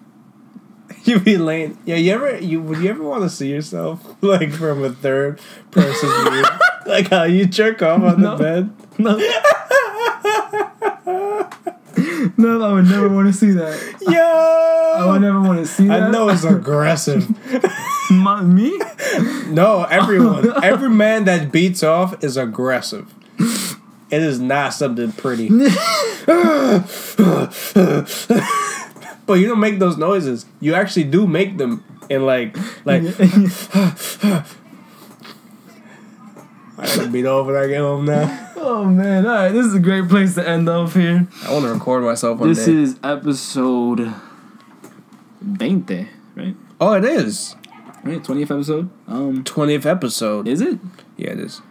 [1.05, 1.77] You be laying.
[1.85, 5.41] Yeah, you ever you would you ever want to see yourself like from a third
[5.73, 6.45] person view,
[6.87, 8.37] like how you jerk off on No.
[8.37, 8.71] the bed?
[8.99, 9.19] No.
[12.37, 13.79] No, I would never want to see that.
[14.01, 16.05] Yo, I would never want to see that.
[16.05, 17.29] I know it's aggressive.
[18.11, 18.79] My, me?
[19.49, 23.13] No, everyone, every man that beats off is aggressive.
[24.11, 25.49] It is not something pretty.
[29.27, 30.45] but you don't make those noises.
[30.61, 33.03] You actually do make them in like like.
[36.79, 38.42] I gotta beat off when I get home now.
[38.65, 39.27] Oh man!
[39.27, 41.27] All right, this is a great place to end off here.
[41.45, 42.73] I want to record myself one This day.
[42.73, 44.13] is episode
[45.59, 46.57] 20, right?
[46.81, 47.57] oh, it is
[48.05, 48.91] Right, twentieth episode.
[49.07, 50.49] Um, twentieth episode.
[50.49, 50.81] is it?
[51.17, 51.63] Yeah, it is.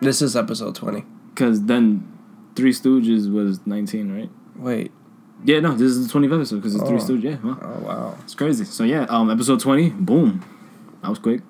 [0.00, 1.04] This is episode twenty.
[1.34, 2.06] Because then
[2.54, 4.30] Three Stooges was nineteen, right?
[4.54, 4.92] Wait.
[5.44, 7.00] Yeah, no, this is the twentieth episode because it's Three Oh.
[7.00, 7.22] Stooges.
[7.24, 8.18] Yeah, well, Oh wow.
[8.22, 8.64] it's crazy.
[8.64, 10.44] So yeah, um, episode twenty, boom,
[11.02, 11.40] that was quick.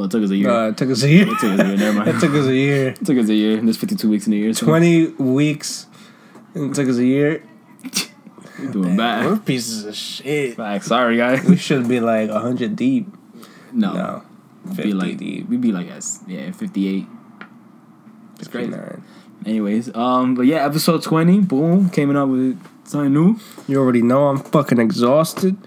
[0.00, 0.48] Well, it took us a year.
[0.50, 1.22] Uh, it took us a year.
[1.28, 1.76] it took us a year.
[1.76, 2.08] Never mind.
[2.08, 2.88] it took us a year.
[2.88, 3.60] It took us a year.
[3.60, 4.54] There's 52 weeks in a year.
[4.54, 5.86] So 20 weeks.
[6.54, 7.42] It took us a year.
[8.58, 9.26] we're doing bad.
[9.26, 10.56] We're pieces of shit.
[10.56, 10.86] Facts.
[10.86, 11.44] Sorry, guys.
[11.44, 13.08] We should be like 100 deep.
[13.74, 14.22] No, No.
[14.64, 15.48] we'd 50 be like deep.
[15.50, 17.06] we'd be like yes, yeah, 58.
[18.38, 18.70] It's crazy.
[18.70, 19.04] 59.
[19.44, 23.36] Anyways, um, but yeah, episode 20, boom, came up with something new.
[23.68, 25.58] You already know I'm fucking exhausted.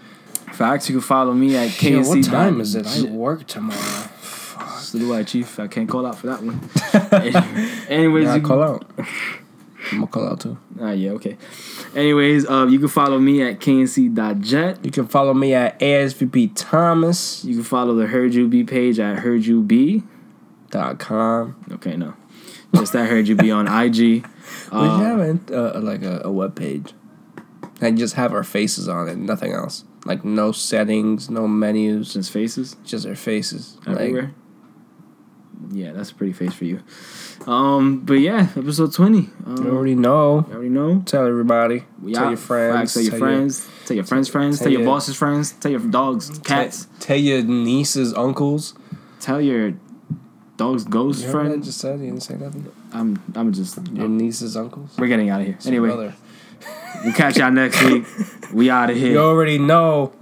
[0.53, 0.89] Facts.
[0.89, 1.89] You can follow me at KNC.
[1.91, 2.87] Yo, what time is it?
[2.87, 4.09] I work tomorrow.
[4.93, 5.59] So do I, Chief.
[5.59, 6.59] I can't call out for that one.
[7.89, 8.85] Anyways, Yeah, I call out.
[8.99, 10.55] I'm gonna call out too.
[10.79, 11.35] Ah, yeah, okay.
[11.95, 14.85] Anyways, uh, you can follow me at knc.jet.
[14.85, 17.43] You can follow me at ASVP Thomas.
[17.43, 19.43] You can follow the Heard You Be page at Heard
[20.69, 21.55] Dot com.
[21.71, 22.13] Okay, no.
[22.75, 23.97] Just I heard you be on IG.
[23.97, 26.93] we should Uh, have an, uh, like a, a web page.
[27.81, 29.85] And just have our faces on it, nothing else.
[30.05, 33.79] Like no settings, no menus, just faces just our faces.
[33.87, 34.33] Like, everywhere.
[35.71, 36.81] Yeah, that's a pretty face for you.
[37.47, 39.29] Um, but yeah, episode twenty.
[39.45, 40.45] Um, you already know.
[40.47, 41.01] you already know.
[41.05, 41.83] Tell everybody.
[42.01, 42.93] We tell your friends.
[42.93, 43.69] Tell your friends.
[43.85, 44.57] Tell your friends' friends.
[44.59, 45.51] tell Tell your your- boss's friends.
[45.53, 46.87] Tell your dogs, cats.
[46.99, 48.73] tell your nieces, uncles.
[49.19, 49.73] Tell your
[50.57, 51.63] dog's ghost what I friend.
[51.63, 51.99] just said?
[51.99, 52.71] You didn't say nothing?
[52.93, 53.21] I'm.
[53.35, 53.77] I'm just.
[53.91, 54.91] Your nieces, uncles?
[54.97, 55.55] We're getting out of here.
[55.55, 55.89] It's Anyway,
[57.03, 58.05] we'll catch y'all next week.
[58.53, 59.11] We out of here.
[59.13, 60.13] You already know.